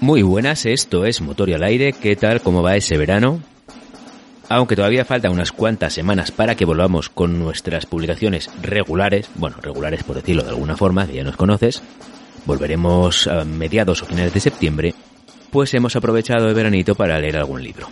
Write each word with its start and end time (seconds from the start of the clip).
Muy 0.00 0.22
buenas, 0.22 0.64
esto 0.64 1.04
es 1.04 1.20
Motor 1.20 1.48
y 1.48 1.54
al 1.54 1.64
aire. 1.64 1.92
¿Qué 1.92 2.14
tal? 2.14 2.40
¿Cómo 2.40 2.62
va 2.62 2.76
ese 2.76 2.96
verano? 2.96 3.40
Aunque 4.48 4.76
todavía 4.76 5.04
faltan 5.04 5.32
unas 5.32 5.50
cuantas 5.50 5.92
semanas 5.92 6.30
para 6.30 6.54
que 6.54 6.64
volvamos 6.64 7.08
con 7.08 7.40
nuestras 7.40 7.84
publicaciones 7.84 8.48
regulares, 8.62 9.28
bueno, 9.34 9.56
regulares 9.60 10.04
por 10.04 10.14
decirlo 10.14 10.44
de 10.44 10.50
alguna 10.50 10.76
forma, 10.76 11.04
que 11.04 11.14
ya 11.14 11.24
nos 11.24 11.36
conoces, 11.36 11.82
volveremos 12.46 13.26
a 13.26 13.44
mediados 13.44 14.02
o 14.02 14.06
finales 14.06 14.32
de 14.32 14.38
septiembre, 14.38 14.94
pues 15.50 15.74
hemos 15.74 15.96
aprovechado 15.96 16.48
el 16.48 16.54
veranito 16.54 16.94
para 16.94 17.18
leer 17.18 17.36
algún 17.36 17.64
libro. 17.64 17.88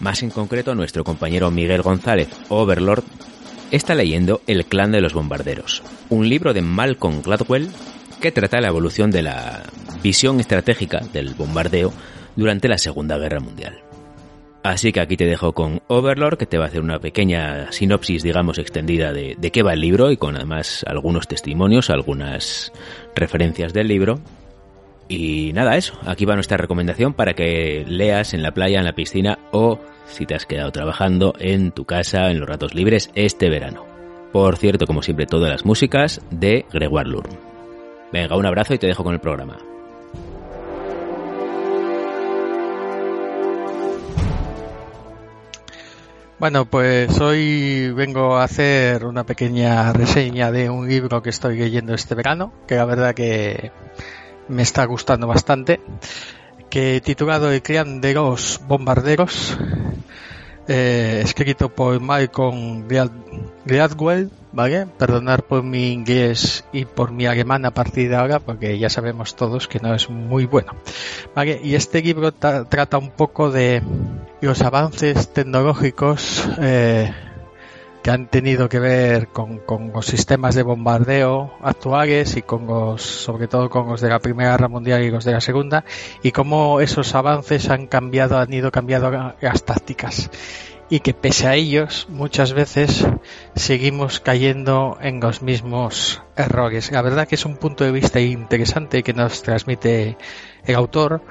Más 0.00 0.24
en 0.24 0.30
concreto, 0.30 0.74
nuestro 0.74 1.04
compañero 1.04 1.52
Miguel 1.52 1.82
González, 1.82 2.30
Overlord, 2.48 3.04
está 3.70 3.94
leyendo 3.94 4.42
El 4.48 4.66
clan 4.66 4.90
de 4.90 5.00
los 5.00 5.14
bombarderos, 5.14 5.84
un 6.08 6.28
libro 6.28 6.52
de 6.52 6.62
Malcolm 6.62 7.22
Gladwell 7.22 7.70
que 8.22 8.32
trata 8.32 8.60
la 8.60 8.68
evolución 8.68 9.10
de 9.10 9.22
la 9.22 9.64
visión 10.02 10.40
estratégica 10.40 11.00
del 11.12 11.34
bombardeo 11.34 11.92
durante 12.36 12.68
la 12.68 12.78
Segunda 12.78 13.18
Guerra 13.18 13.40
Mundial. 13.40 13.80
Así 14.62 14.92
que 14.92 15.00
aquí 15.00 15.16
te 15.16 15.26
dejo 15.26 15.52
con 15.52 15.82
Overlord, 15.88 16.38
que 16.38 16.46
te 16.46 16.56
va 16.56 16.64
a 16.64 16.68
hacer 16.68 16.82
una 16.82 17.00
pequeña 17.00 17.72
sinopsis, 17.72 18.22
digamos, 18.22 18.58
extendida 18.58 19.12
de, 19.12 19.34
de, 19.36 19.50
qué 19.50 19.64
va 19.64 19.72
el 19.72 19.80
libro 19.80 20.12
y 20.12 20.16
con 20.16 20.36
además 20.36 20.84
algunos 20.86 21.26
testimonios, 21.26 21.90
algunas 21.90 22.72
referencias 23.16 23.72
del 23.72 23.88
libro. 23.88 24.20
Y 25.08 25.52
nada, 25.52 25.76
eso. 25.76 25.98
Aquí 26.06 26.24
va 26.24 26.36
nuestra 26.36 26.56
recomendación 26.56 27.14
para 27.14 27.34
que 27.34 27.84
leas 27.88 28.34
en 28.34 28.42
la 28.42 28.52
playa, 28.52 28.78
en 28.78 28.84
la 28.84 28.94
piscina 28.94 29.40
o, 29.50 29.80
si 30.06 30.26
te 30.26 30.36
has 30.36 30.46
quedado 30.46 30.70
trabajando, 30.70 31.34
en 31.40 31.72
tu 31.72 31.84
casa, 31.84 32.30
en 32.30 32.38
los 32.38 32.48
ratos 32.48 32.72
libres, 32.72 33.10
este 33.16 33.50
verano. 33.50 33.84
Por 34.32 34.56
cierto, 34.56 34.86
como 34.86 35.02
siempre, 35.02 35.26
todas 35.26 35.50
las 35.50 35.64
músicas 35.64 36.20
de 36.30 36.66
Gregoire 36.72 37.10
Lurm. 37.10 37.51
Venga, 38.12 38.36
un 38.36 38.44
abrazo 38.44 38.74
y 38.74 38.78
te 38.78 38.86
dejo 38.86 39.02
con 39.02 39.14
el 39.14 39.20
programa. 39.20 39.58
Bueno, 46.38 46.64
pues 46.66 47.20
hoy 47.20 47.90
vengo 47.92 48.36
a 48.36 48.42
hacer 48.44 49.06
una 49.06 49.24
pequeña 49.24 49.92
reseña 49.92 50.50
de 50.50 50.68
un 50.68 50.88
libro 50.88 51.22
que 51.22 51.30
estoy 51.30 51.56
leyendo 51.56 51.94
este 51.94 52.16
verano, 52.16 52.52
que 52.66 52.74
la 52.74 52.84
verdad 52.84 53.14
que 53.14 53.70
me 54.48 54.62
está 54.62 54.84
gustando 54.84 55.28
bastante, 55.28 55.80
que 56.68 57.00
titulado 57.00 57.50
El 57.52 57.62
clan 57.62 58.00
de 58.00 58.14
los 58.14 58.60
bombarderos, 58.66 59.56
eh, 60.68 61.20
escrito 61.24 61.68
por 61.68 62.00
Malcolm 62.00 62.86
Gladwell, 63.64 64.30
¿vale? 64.52 64.86
Perdonar 64.86 65.42
por 65.42 65.62
mi 65.62 65.92
inglés 65.92 66.64
y 66.72 66.84
por 66.84 67.10
mi 67.10 67.26
alemán 67.26 67.64
a 67.64 67.72
partir 67.72 68.08
de 68.08 68.16
ahora, 68.16 68.38
porque 68.38 68.78
ya 68.78 68.88
sabemos 68.88 69.34
todos 69.34 69.68
que 69.68 69.80
no 69.80 69.94
es 69.94 70.08
muy 70.08 70.46
bueno, 70.46 70.74
¿vale? 71.34 71.60
Y 71.62 71.74
este 71.74 72.02
libro 72.02 72.32
tra 72.32 72.64
trata 72.64 72.98
un 72.98 73.10
poco 73.10 73.50
de 73.50 73.82
los 74.40 74.62
avances 74.62 75.32
tecnológicos 75.32 76.48
eh, 76.60 77.12
que 78.02 78.10
han 78.10 78.26
tenido 78.26 78.68
que 78.68 78.80
ver 78.80 79.28
con, 79.28 79.58
con, 79.58 79.92
los 79.92 80.06
sistemas 80.06 80.54
de 80.54 80.62
bombardeo 80.62 81.54
actuales 81.62 82.36
y 82.36 82.42
con 82.42 82.66
los, 82.66 83.02
sobre 83.02 83.46
todo 83.46 83.70
con 83.70 83.88
los 83.88 84.00
de 84.00 84.08
la 84.08 84.18
Primera 84.18 84.52
Guerra 84.52 84.68
Mundial 84.68 85.02
y 85.04 85.10
los 85.10 85.24
de 85.24 85.32
la 85.32 85.40
Segunda, 85.40 85.84
y 86.22 86.32
cómo 86.32 86.80
esos 86.80 87.14
avances 87.14 87.70
han 87.70 87.86
cambiado, 87.86 88.38
han 88.38 88.52
ido 88.52 88.70
cambiando 88.72 89.34
las 89.40 89.64
tácticas 89.64 90.30
y 90.92 91.00
que 91.00 91.14
pese 91.14 91.46
a 91.46 91.54
ellos 91.54 92.06
muchas 92.10 92.52
veces 92.52 93.06
seguimos 93.54 94.20
cayendo 94.20 94.98
en 95.00 95.20
los 95.20 95.40
mismos 95.40 96.22
errores. 96.36 96.92
La 96.92 97.00
verdad 97.00 97.26
que 97.26 97.36
es 97.36 97.46
un 97.46 97.56
punto 97.56 97.84
de 97.84 97.92
vista 97.92 98.20
interesante 98.20 99.02
que 99.02 99.14
nos 99.14 99.42
transmite 99.42 100.18
el 100.66 100.74
autor 100.74 101.22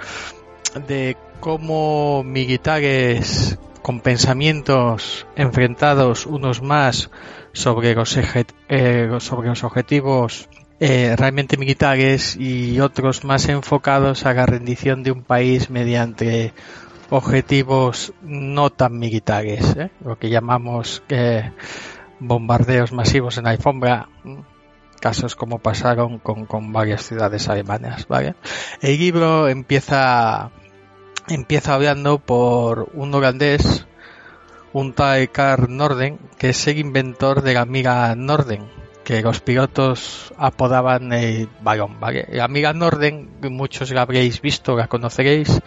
de 0.88 1.16
cómo 1.40 2.24
militares 2.24 3.60
con 3.82 4.00
pensamientos 4.00 5.28
enfrentados 5.36 6.26
unos 6.26 6.62
más 6.62 7.10
sobre 7.54 7.96
los, 7.96 8.18
eh, 8.18 9.10
sobre 9.20 9.50
los 9.50 9.64
objetivos 9.64 10.50
eh, 10.80 11.16
realmente 11.16 11.58
militares 11.58 12.36
y 12.40 12.80
otros 12.80 13.24
más 13.24 13.48
enfocados 13.50 14.26
a 14.26 14.34
la 14.34 14.48
rendición 14.48 15.04
de 15.04 15.12
un 15.12 15.24
país 15.24 15.70
mediante 15.70 16.54
objetivos 17.12 18.14
no 18.24 18.72
tan 18.72 18.98
militares, 18.98 19.76
¿eh? 19.78 19.92
lo 20.04 20.18
que 20.18 20.30
llamamos 20.30 21.04
eh, 21.10 21.52
bombardeos 22.20 22.94
masivos 22.94 23.38
en 23.38 23.44
la 23.44 23.52
alfombra, 23.52 24.10
casos 25.00 25.36
como 25.36 25.60
pasaron 25.60 26.20
con, 26.20 26.46
con 26.46 26.72
varias 26.74 27.06
ciudades 27.06 27.48
alemanas. 27.48 28.08
¿vale? 28.08 28.36
El 28.82 28.98
libro 28.98 29.50
empieza 29.50 30.52
empieza 31.28 31.74
hablando 31.74 32.20
por 32.20 32.90
un 32.94 33.14
holandés, 33.14 33.86
un 34.74 34.94
tal 34.94 35.30
Carl 35.32 35.76
Norden, 35.76 36.20
que 36.38 36.50
es 36.50 36.68
el 36.68 36.78
inventor 36.78 37.42
de 37.42 37.54
la 37.54 37.62
amiga 37.62 38.14
Norden, 38.16 38.68
que 39.04 39.22
los 39.22 39.42
pilotos 39.42 40.34
apodaban 40.38 41.12
el 41.14 41.50
balón, 41.62 42.00
¿vale? 42.00 42.28
La 42.32 42.46
amiga 42.46 42.74
Norden, 42.74 43.30
muchos 43.42 43.92
la 43.92 44.04
habréis 44.04 44.42
visto, 44.42 44.76
la 44.76 44.88
conoceréis, 44.88 45.60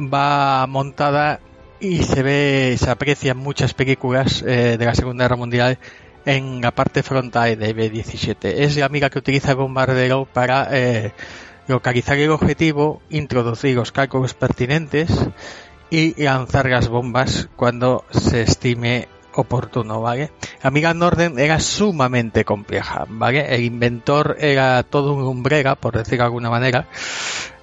va 0.00 0.66
montada 0.66 1.40
y 1.80 2.02
se 2.02 2.22
ve, 2.22 2.76
se 2.78 2.90
aprecia 2.90 3.32
en 3.32 3.38
muchas 3.38 3.74
películas 3.74 4.42
eh, 4.46 4.76
de 4.78 4.84
la 4.84 4.94
Segunda 4.94 5.24
Guerra 5.24 5.36
Mundial 5.36 5.78
en 6.24 6.60
la 6.60 6.72
parte 6.72 7.02
frontal 7.02 7.58
de 7.58 7.72
B-17. 7.72 8.36
Es 8.42 8.76
la 8.76 8.86
amiga 8.86 9.08
que 9.10 9.18
utiliza 9.18 9.52
el 9.52 9.56
bombardero 9.56 10.26
para 10.26 10.68
eh, 10.72 11.12
localizar 11.68 12.18
el 12.18 12.30
objetivo, 12.30 13.00
introducir 13.10 13.76
los 13.76 13.92
cálculos 13.92 14.34
pertinentes 14.34 15.10
y 15.90 16.20
lanzar 16.22 16.68
las 16.68 16.88
bombas 16.88 17.48
cuando 17.56 18.04
se 18.10 18.42
estime 18.42 19.08
oportuno, 19.34 20.00
¿vale? 20.00 20.32
Amiga 20.62 20.92
Norden 20.94 21.38
era 21.38 21.60
sumamente 21.60 22.44
compleja, 22.44 23.06
¿vale? 23.08 23.54
El 23.54 23.62
inventor 23.62 24.36
era 24.40 24.82
todo 24.82 25.12
un 25.12 25.22
umbrera, 25.22 25.76
por 25.76 25.96
decir 25.96 26.18
de 26.18 26.24
alguna 26.24 26.50
manera. 26.50 26.88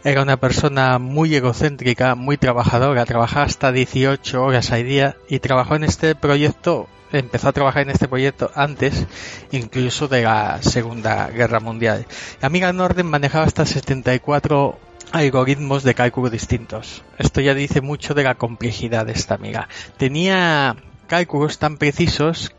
Era 0.04 0.22
una 0.22 0.38
persona 0.38 1.00
muy 1.00 1.36
egocéntrica, 1.36 2.16
muy 2.16 2.38
trabajadora, 2.38 3.06
trabajaba 3.06 3.46
hasta 3.46 3.72
18 3.72 4.42
horas 4.42 4.72
al 4.72 4.86
día 4.86 5.18
y 5.28 5.40
trabajó 5.40 5.76
en 5.76 5.84
este 5.84 6.16
proyecto 6.16 6.88
empezó 7.12 7.50
a 7.50 7.54
trabajar 7.54 7.84
en 7.84 7.90
este 7.92 8.08
proyecto 8.08 8.52
antes 8.56 9.06
incluso 9.52 10.08
de 10.08 10.24
la 10.24 10.62
Segunda 10.62 11.28
Guerra 11.30 11.60
Mundial. 11.60 12.06
La 12.42 12.48
amiga 12.48 12.72
Norden 12.74 13.08
manejaba 13.08 13.46
hasta 13.46 13.66
74 13.66 14.78
algoritmos 15.12 15.84
de 15.84 15.94
cálculo 15.94 16.30
distintos. 16.30 17.04
Esto 17.18 17.42
ya 17.42 17.54
dice 17.54 17.82
mucho 17.82 18.14
de 18.14 18.24
la 18.24 18.36
complejidad 18.36 19.06
de 19.06 19.14
esta 19.14 19.36
amiga. 19.36 19.70
Tenía 19.98 20.76
cálculos 21.08 21.60
tan 21.60 21.78
precisos 21.78 22.54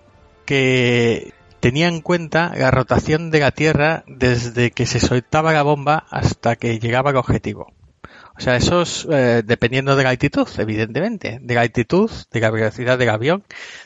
que 0.45 1.35
tenía 1.61 1.89
en 1.89 2.01
cuenta 2.01 2.53
la 2.57 2.71
rotación 2.71 3.31
de 3.31 3.41
la 3.41 3.51
Tierra 3.51 4.05
desde 4.07 4.71
que 4.71 4.87
se 4.87 5.01
soltaba 5.01 5.53
la 5.53 5.63
bomba 5.63 6.07
hasta 6.11 6.57
que 6.57 6.79
llegaba 6.79 7.11
al 7.11 7.17
objetivo. 7.17 7.73
O 8.37 8.41
sea, 8.41 8.57
eso 8.57 8.83
es 8.83 9.07
eh, 9.11 9.43
dependiendo 9.45 9.97
de 9.97 10.05
la 10.05 10.11
altitud, 10.11 10.47
evidentemente, 10.59 11.39
de 11.41 11.55
la 11.55 11.63
altitud, 11.63 12.11
de 12.31 12.41
la 12.41 12.51
velocidad 12.51 12.99
del 12.99 13.09
avión, 13.09 13.45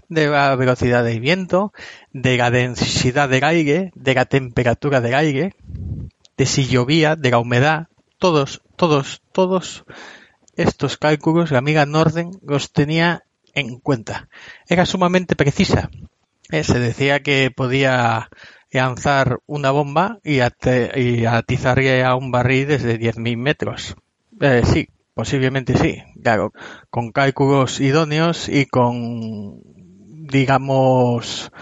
de 0.08 0.26
la 0.26 0.56
velocidad 0.56 1.04
del 1.04 1.20
viento, 1.20 1.72
de 2.12 2.36
la 2.36 2.50
densidad 2.50 3.28
del 3.28 3.44
aire, 3.44 3.92
de 3.94 4.14
la 4.14 4.24
temperatura 4.24 5.00
del 5.00 5.14
aire, 5.14 5.54
de 6.36 6.46
si 6.46 6.66
llovía, 6.66 7.14
de 7.14 7.30
la 7.30 7.38
humedad, 7.38 7.86
todos, 8.18 8.62
todos, 8.74 9.22
todos 9.32 9.84
estos 10.56 10.96
cálculos 10.96 11.52
la 11.52 11.58
amiga 11.58 11.86
Norden 11.86 12.32
los 12.42 12.72
tenía 12.72 13.22
en 13.54 13.78
cuenta. 13.78 14.28
Era 14.68 14.84
sumamente 14.84 15.36
precisa. 15.36 15.90
Eh, 16.50 16.64
se 16.64 16.80
decía 16.80 17.20
que 17.20 17.52
podía 17.54 18.28
lanzar 18.72 19.38
una 19.46 19.70
bomba 19.70 20.18
y, 20.24 20.40
y 20.40 21.24
atizarle 21.24 22.02
a 22.04 22.16
un 22.16 22.32
barril 22.32 22.66
desde 22.66 22.98
10.000 22.98 23.36
metros. 23.36 23.96
Eh, 24.40 24.62
sí, 24.64 24.88
posiblemente 25.14 25.76
sí. 25.76 26.02
Claro, 26.22 26.52
con 26.88 27.12
cálculos 27.12 27.80
idóneos 27.80 28.48
y 28.48 28.66
con, 28.66 29.60
digamos, 30.26 31.52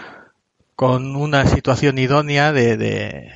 con 0.75 1.15
una 1.17 1.45
situación 1.45 1.97
idónea 1.97 2.53
de, 2.53 2.77
de, 2.77 3.31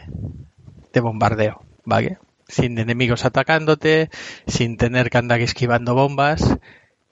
de 0.94 1.00
bombardeo, 1.02 1.62
¿vale? 1.84 2.20
Sin 2.48 2.78
enemigos 2.78 3.26
atacándote, 3.26 4.10
sin 4.48 4.78
tener 4.78 5.10
que 5.10 5.18
andar 5.18 5.42
esquivando 5.42 5.94
bombas 5.94 6.58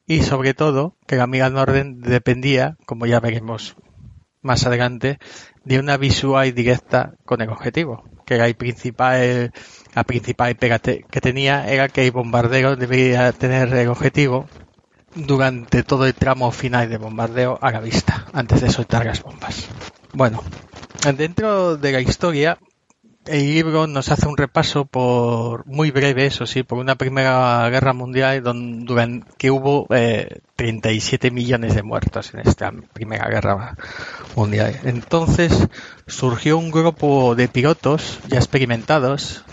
y 0.08 0.24
sobre 0.24 0.54
todo 0.54 0.96
que 1.08 1.18
la 1.18 1.24
Amiga 1.24 1.50
Norden 1.50 2.00
dependía, 2.00 2.78
como 2.86 3.06
ya 3.06 3.20
veremos 3.20 3.76
más 4.42 4.66
adelante, 4.66 5.20
de 5.66 5.80
una 5.80 5.98
visual 5.98 6.54
directa 6.54 7.16
con 7.26 7.42
el 7.42 7.50
objetivo, 7.50 8.04
que 8.32 8.38
la 8.38 8.54
principal, 8.54 9.52
la 9.94 10.04
principal 10.06 10.56
pega 10.56 10.80
que 10.80 11.22
tenía 11.22 11.68
era 11.68 11.90
que 11.90 12.06
el 12.06 12.12
bombardero 12.12 12.78
debería 12.78 13.34
tener 13.34 13.74
el 13.74 13.90
objetivo 13.90 14.48
durante 15.16 15.84
todo 15.84 16.06
el 16.06 16.14
tramo 16.14 16.50
final 16.52 16.90
de 16.90 16.96
bombardeo 16.96 17.60
a 17.62 17.72
la 17.72 17.82
vista, 17.82 18.28
antes 18.32 18.62
de 18.62 18.70
soltar 18.70 19.06
las 19.06 19.22
bombas. 19.22 19.68
Bueno, 20.14 20.42
dentro 21.18 21.76
de 21.76 21.92
la 21.92 22.00
historia 22.00 22.58
el 23.26 23.54
libro 23.54 23.88
nos 23.88 24.10
hace 24.10 24.28
un 24.28 24.38
repaso 24.38 24.86
por 24.86 25.66
muy 25.68 25.92
breve, 25.92 26.26
eso 26.26 26.46
sí, 26.46 26.64
por 26.64 26.80
una 26.80 26.96
primera 26.96 27.70
guerra 27.70 27.94
mundial 27.94 28.42
donde, 28.42 28.86
durante, 28.86 29.26
que 29.38 29.52
hubo 29.52 29.86
eh, 29.92 30.40
37 30.56 31.32
millones 31.32 31.76
de 31.76 31.84
muertos 31.84 32.34
en 32.34 32.42
esta 32.42 32.72
primera 32.94 33.30
guerra 33.30 33.76
mundial. 34.36 34.80
Entonces 34.84 35.68
surgió 36.08 36.58
un 36.58 36.72
grupo 36.72 37.36
de 37.36 37.48
pilotos 37.48 38.20
ya 38.28 38.38
experimentados 38.38 39.44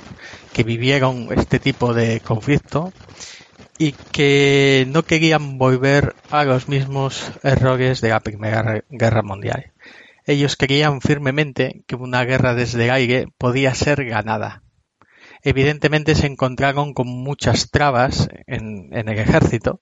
que 0.53 0.65
vivieron 0.65 1.29
este 1.31 1.59
tipo 1.59 1.95
de 1.95 2.21
conflicto 2.21 2.93
y 3.79 3.93
que 3.93 4.87
no 4.89 5.05
querían 5.05 5.59
volver 5.59 6.17
a 6.31 6.45
los 6.45 6.69
mismos 6.69 7.31
errores 7.45 8.01
de 8.01 8.09
la 8.09 8.21
primera 8.21 8.83
guerra 8.91 9.23
mundial. 9.23 9.73
Ellos 10.29 10.57
creían 10.57 11.01
firmemente 11.01 11.85
que 11.87 11.97
una 11.97 12.23
guerra 12.23 12.55
desde 12.55 12.85
el 12.85 12.91
aire 12.91 13.29
podía 13.39 13.75
ser 13.75 14.05
ganada. 14.05 14.63
Evidentemente 15.43 16.15
se 16.15 16.27
encontraron 16.27 16.93
con 16.93 17.09
muchas 17.09 17.71
trabas 17.71 18.29
en, 18.47 18.91
el 18.93 19.09
ejército, 19.09 19.81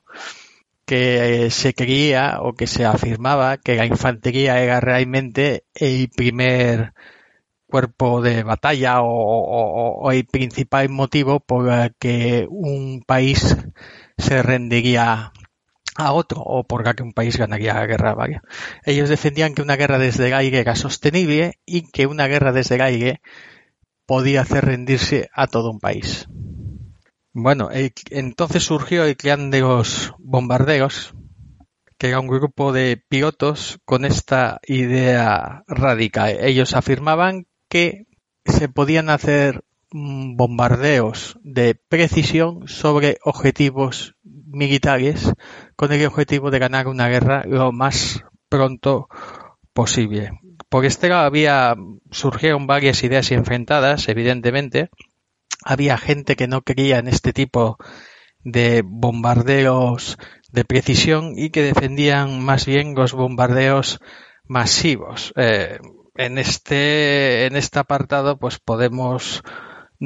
que 0.84 1.48
se 1.50 1.74
creía 1.74 2.38
o 2.42 2.52
que 2.52 2.68
se 2.68 2.84
afirmaba 2.84 3.56
que 3.56 3.74
la 3.74 3.86
infantería 3.86 4.62
era 4.62 4.78
realmente 4.78 5.64
el 5.74 6.10
primer 6.10 6.92
cuerpo 7.66 8.22
de 8.22 8.44
batalla 8.44 9.00
o, 9.02 10.12
el 10.12 10.26
principal 10.26 10.88
motivo 10.90 11.40
por 11.40 11.72
el 11.72 11.92
que 11.98 12.46
un 12.48 13.02
país 13.04 13.56
se 14.16 14.42
rendiría 14.44 15.32
a 15.96 16.12
otro 16.12 16.40
o 16.42 16.64
por 16.64 16.94
que 16.94 17.02
un 17.02 17.12
país 17.12 17.36
ganaría 17.36 17.74
la 17.74 17.86
guerra. 17.86 18.16
Ellos 18.84 19.08
defendían 19.08 19.54
que 19.54 19.62
una 19.62 19.76
guerra 19.76 19.98
desde 19.98 20.28
el 20.28 20.54
era 20.54 20.76
sostenible 20.76 21.58
y 21.64 21.90
que 21.90 22.06
una 22.06 22.26
guerra 22.26 22.52
desde 22.52 22.76
el 22.76 23.20
podía 24.06 24.42
hacer 24.42 24.64
rendirse 24.64 25.28
a 25.34 25.46
todo 25.46 25.70
un 25.70 25.80
país. 25.80 26.26
Bueno, 27.32 27.68
entonces 28.10 28.62
surgió 28.62 29.04
el 29.04 29.16
clan 29.16 29.50
de 29.50 29.60
los 29.60 30.14
bombarderos, 30.18 31.14
que 31.98 32.08
era 32.08 32.20
un 32.20 32.28
grupo 32.28 32.72
de 32.72 33.02
pilotos 33.08 33.78
con 33.84 34.04
esta 34.04 34.60
idea 34.66 35.64
radical. 35.66 36.38
Ellos 36.40 36.74
afirmaban 36.74 37.46
que 37.68 38.06
se 38.44 38.68
podían 38.68 39.10
hacer 39.10 39.64
bombardeos 39.92 41.38
de 41.42 41.74
precisión 41.74 42.68
sobre 42.68 43.18
objetivos 43.22 44.15
militares 44.46 45.32
con 45.76 45.92
el 45.92 46.06
objetivo 46.06 46.50
de 46.50 46.58
ganar 46.58 46.88
una 46.88 47.08
guerra 47.08 47.44
lo 47.46 47.72
más 47.72 48.22
pronto 48.48 49.08
posible. 49.72 50.30
Por 50.68 50.84
este 50.84 51.08
lado 51.08 51.26
había 51.26 51.76
surgieron 52.10 52.66
varias 52.66 53.02
ideas 53.04 53.30
enfrentadas, 53.30 54.08
evidentemente. 54.08 54.90
Había 55.64 55.98
gente 55.98 56.36
que 56.36 56.48
no 56.48 56.62
creía 56.62 56.98
en 56.98 57.08
este 57.08 57.32
tipo 57.32 57.76
de 58.42 58.82
bombardeos 58.84 60.16
de 60.52 60.64
precisión 60.64 61.32
y 61.36 61.50
que 61.50 61.62
defendían 61.62 62.42
más 62.44 62.66
bien 62.66 62.94
los 62.94 63.12
bombardeos 63.12 63.98
masivos. 64.46 65.32
Eh, 65.36 65.78
en 66.14 66.38
este 66.38 67.46
en 67.46 67.56
este 67.56 67.78
apartado 67.78 68.38
pues 68.38 68.58
podemos 68.58 69.42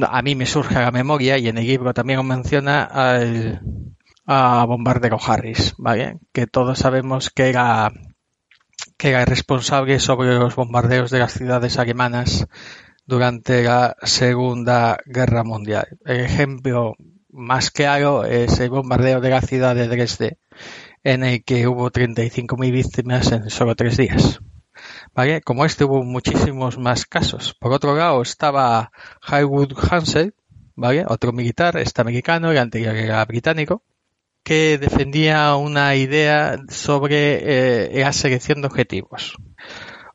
a 0.02 0.22
mí 0.22 0.34
me 0.34 0.46
surge 0.46 0.76
a 0.76 0.82
la 0.82 0.90
memoria 0.90 1.38
y 1.38 1.48
en 1.48 1.58
el 1.58 1.66
libro 1.66 1.94
también 1.94 2.24
menciona 2.26 2.84
al, 2.84 3.60
a 4.32 4.64
Bombardero 4.64 5.18
Harris, 5.20 5.74
¿vale? 5.76 6.20
Que 6.32 6.46
todos 6.46 6.78
sabemos 6.78 7.30
que 7.30 7.48
era, 7.48 7.90
que 8.96 9.08
era 9.08 9.24
responsable 9.24 9.98
sobre 9.98 10.36
los 10.36 10.54
bombardeos 10.54 11.10
de 11.10 11.18
las 11.18 11.32
ciudades 11.32 11.80
alemanas 11.80 12.46
durante 13.04 13.64
la 13.64 13.96
Segunda 14.02 14.98
Guerra 15.04 15.42
Mundial. 15.42 15.98
El 16.04 16.20
ejemplo 16.20 16.94
más 17.28 17.72
claro 17.72 18.24
es 18.24 18.60
el 18.60 18.70
bombardeo 18.70 19.20
de 19.20 19.30
la 19.30 19.40
ciudad 19.40 19.74
de 19.74 19.88
Dresde, 19.88 20.38
en 21.02 21.24
el 21.24 21.42
que 21.42 21.66
hubo 21.66 21.90
35.000 21.90 22.70
víctimas 22.70 23.32
en 23.32 23.50
solo 23.50 23.74
tres 23.74 23.96
días. 23.96 24.38
¿Vale? 25.12 25.40
Como 25.40 25.64
este 25.64 25.82
hubo 25.82 26.04
muchísimos 26.04 26.78
más 26.78 27.04
casos. 27.04 27.56
Por 27.58 27.72
otro 27.72 27.96
lado 27.96 28.22
estaba 28.22 28.92
Haywood 29.22 29.72
Hansel, 29.90 30.36
¿vale? 30.76 31.04
Otro 31.08 31.32
militar, 31.32 31.76
este 31.78 32.00
americano, 32.00 32.52
el 32.52 32.58
anterior 32.58 32.94
era 32.94 33.24
británico, 33.24 33.82
que 34.42 34.78
defendía 34.78 35.54
una 35.56 35.94
idea 35.96 36.58
sobre 36.68 37.96
eh, 37.96 38.00
la 38.00 38.12
selección 38.12 38.60
de 38.60 38.68
objetivos. 38.68 39.36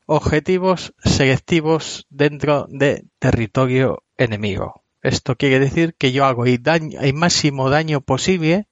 Objetivos 0.05 0.93
selectivos 1.03 2.05
dentro 2.09 2.67
de 2.69 3.05
territorio 3.19 4.03
enemigo. 4.17 4.83
Esto 5.01 5.35
quiere 5.35 5.59
decir 5.59 5.95
que 5.97 6.11
yo 6.11 6.25
hago 6.25 6.45
el, 6.45 6.61
daño, 6.61 6.99
el 6.99 7.13
máximo 7.13 7.69
daño 7.69 8.01
posible 8.01 8.67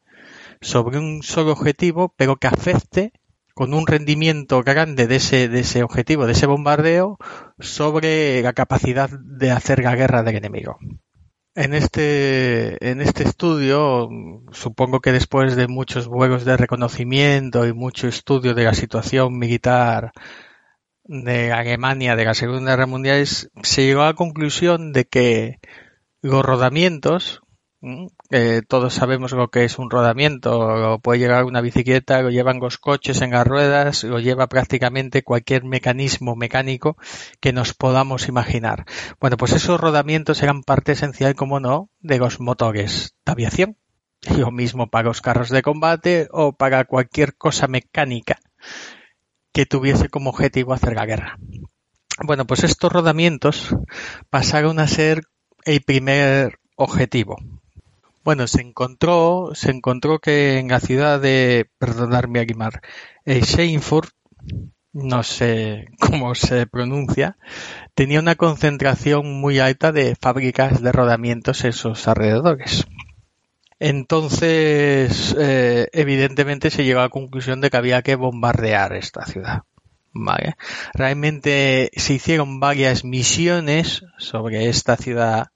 sobre 0.61 0.97
un 0.97 1.21
solo 1.23 1.51
objetivo, 1.51 2.13
pero 2.17 2.37
que 2.37 2.47
afecte 2.47 3.13
con 3.53 3.73
un 3.73 3.85
rendimiento 3.85 4.63
grande 4.63 5.07
de 5.07 5.17
ese, 5.17 5.47
de 5.47 5.59
ese 5.59 5.83
objetivo, 5.83 6.25
de 6.25 6.31
ese 6.31 6.47
bombardeo, 6.47 7.17
sobre 7.59 8.41
la 8.41 8.53
capacidad 8.53 9.09
de 9.09 9.51
hacer 9.51 9.83
la 9.83 9.95
guerra 9.95 10.23
del 10.23 10.37
enemigo. 10.37 10.77
En 11.55 11.75
este, 11.75 12.89
en 12.89 12.99
este 12.99 13.23
estudio, 13.23 14.09
supongo 14.51 15.01
que 15.01 15.11
después 15.11 15.55
de 15.55 15.67
muchos 15.67 16.07
vuelos 16.07 16.45
de 16.45 16.57
reconocimiento 16.57 17.67
y 17.67 17.73
mucho 17.73 18.07
estudio 18.07 18.55
de 18.55 18.63
la 18.63 18.73
situación 18.73 19.37
militar 19.37 20.13
de 21.03 21.51
Alemania 21.51 22.15
de 22.15 22.25
la 22.25 22.33
Segunda 22.33 22.71
Guerra 22.71 22.87
Mundial, 22.87 23.27
se 23.27 23.85
llegó 23.85 24.01
a 24.01 24.07
la 24.07 24.13
conclusión 24.15 24.93
de 24.93 25.05
que 25.05 25.59
los 26.21 26.43
rodamientos 26.43 27.41
eh, 28.35 28.63
todos 28.67 28.95
sabemos 28.95 29.31
lo 29.31 29.49
que 29.49 29.63
es 29.63 29.77
un 29.77 29.91
rodamiento, 29.91 30.75
lo 30.75 30.97
puede 30.97 31.19
llevar 31.19 31.43
una 31.43 31.61
bicicleta, 31.61 32.23
lo 32.23 32.31
llevan 32.31 32.59
los 32.59 32.79
coches 32.79 33.21
en 33.21 33.29
las 33.29 33.45
ruedas, 33.45 34.03
lo 34.03 34.19
lleva 34.19 34.47
prácticamente 34.47 35.21
cualquier 35.21 35.63
mecanismo 35.63 36.35
mecánico 36.35 36.97
que 37.39 37.53
nos 37.53 37.75
podamos 37.75 38.27
imaginar. 38.27 38.85
Bueno, 39.19 39.37
pues 39.37 39.51
esos 39.51 39.79
rodamientos 39.79 40.41
eran 40.41 40.63
parte 40.63 40.93
esencial, 40.93 41.35
como 41.35 41.59
no, 41.59 41.91
de 41.99 42.17
los 42.17 42.39
motores 42.39 43.15
de 43.23 43.31
aviación. 43.31 43.77
Lo 44.35 44.49
mismo 44.49 44.89
para 44.89 45.09
los 45.09 45.21
carros 45.21 45.49
de 45.49 45.61
combate 45.61 46.27
o 46.31 46.53
para 46.53 46.85
cualquier 46.85 47.35
cosa 47.35 47.67
mecánica 47.67 48.39
que 49.51 49.67
tuviese 49.67 50.09
como 50.09 50.31
objetivo 50.31 50.73
hacer 50.73 50.95
la 50.95 51.05
guerra. 51.05 51.37
Bueno, 52.25 52.47
pues 52.47 52.63
estos 52.63 52.91
rodamientos 52.91 53.75
pasaron 54.31 54.79
a 54.79 54.87
ser 54.87 55.21
el 55.65 55.81
primer 55.81 56.57
objetivo. 56.75 57.37
Bueno, 58.23 58.47
se 58.47 58.61
encontró, 58.61 59.51
se 59.53 59.71
encontró 59.71 60.19
que 60.19 60.57
en 60.59 60.69
la 60.69 60.79
ciudad 60.79 61.19
de, 61.19 61.69
perdonadme 61.77 62.39
Aguimar, 62.39 62.81
eh, 63.25 63.41
Scheinfurt, 63.41 64.11
no 64.93 65.23
sé 65.23 65.87
cómo 65.99 66.33
se 66.33 66.65
pronuncia, 66.65 67.37
tenía 67.95 68.19
una 68.19 68.35
concentración 68.35 69.41
muy 69.41 69.59
alta 69.59 69.91
de 69.91 70.15
fábricas 70.15 70.81
de 70.81 70.91
rodamientos 70.91 71.65
en 71.65 71.73
sus 71.73 72.07
alrededores. 72.07 72.87
Entonces, 73.79 75.35
eh, 75.37 75.89
evidentemente 75.91 76.69
se 76.69 76.85
llegó 76.85 77.01
a 77.01 77.03
la 77.03 77.09
conclusión 77.09 77.59
de 77.59 77.69
que 77.69 77.75
había 77.75 78.01
que 78.01 78.15
bombardear 78.15 78.93
esta 78.93 79.25
ciudad. 79.25 79.63
¿Vale? 80.13 80.55
Realmente 80.93 81.89
se 81.97 82.13
hicieron 82.13 82.61
varias 82.61 83.03
misiones 83.03 84.05
sobre 84.19 84.69
esta 84.69 84.95
ciudad 84.95 85.47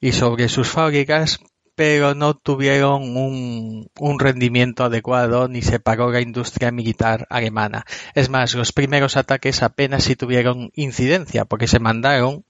y 0.00 0.12
sobre 0.12 0.48
sus 0.48 0.68
fábricas, 0.68 1.38
pero 1.78 2.16
no 2.16 2.34
tuvieron 2.34 3.16
un, 3.16 4.18
rendimiento 4.18 4.82
adecuado 4.82 5.46
ni 5.46 5.62
se 5.62 5.78
pagó 5.78 6.10
la 6.10 6.20
industria 6.20 6.72
militar 6.72 7.28
alemana. 7.30 7.84
Es 8.16 8.28
más, 8.30 8.52
los 8.56 8.72
primeros 8.72 9.16
ataques 9.16 9.62
apenas 9.62 10.02
si 10.02 10.16
tuvieron 10.16 10.72
incidencia, 10.74 11.44
porque 11.44 11.68
se 11.68 11.78
mandaron 11.78 12.44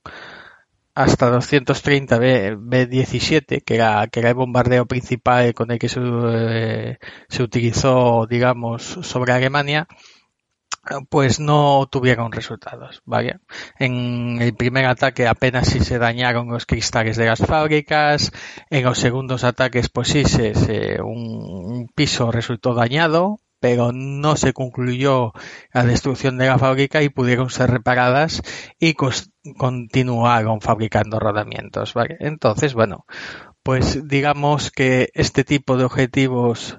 hasta 0.95 1.29
230 1.29 2.19
B-17, 2.19 3.63
que 3.63 3.75
era, 3.75 4.09
el 4.11 4.35
bombardeo 4.35 4.87
principal 4.87 5.53
con 5.53 5.73
el 5.73 5.79
que 5.79 5.91
se, 5.91 6.01
eh, 6.03 6.99
se 7.29 7.43
utilizó, 7.43 8.27
digamos, 8.27 8.83
sobre 8.83 9.35
Alemania, 9.35 9.89
pues 11.09 11.41
no 11.41 11.89
tuvieron 11.91 12.33
resultados, 12.33 13.03
¿vale? 13.05 13.41
En 13.79 14.41
el 14.41 14.55
primer 14.55 14.87
ataque 14.87 15.27
apenas 15.27 15.69
sí 15.69 15.81
se 15.81 15.99
dañaron 15.99 16.49
los 16.49 16.67
cristales 16.67 17.17
de 17.17 17.27
las 17.27 17.41
fábricas, 17.41 18.33
en 18.71 18.85
los 18.85 18.99
segundos 18.99 19.45
ataques 19.45 19.89
pues 19.89 20.09
sí 20.09 20.25
se, 20.25 21.01
un, 21.03 21.89
piso 21.95 22.31
resultó 22.31 22.75
dañado, 22.75 23.41
pero 23.61 23.93
no 23.93 24.37
se 24.37 24.53
concluyó 24.53 25.33
la 25.73 25.85
destrucción 25.85 26.39
de 26.39 26.47
la 26.47 26.59
fábrica 26.59 27.03
y 27.03 27.09
pudieron 27.09 27.51
ser 27.51 27.71
reparadas 27.71 28.43
y 28.79 28.95
continuaron 28.95 30.61
fabricando 30.61 31.19
rodamientos, 31.19 31.95
¿vale? 31.95 32.17
Entonces, 32.21 32.75
bueno, 32.75 33.05
pues 33.63 34.07
digamos 34.07 34.71
que 34.71 35.11
este 35.15 35.45
tipo 35.45 35.77
de 35.77 35.85
objetivos 35.85 36.79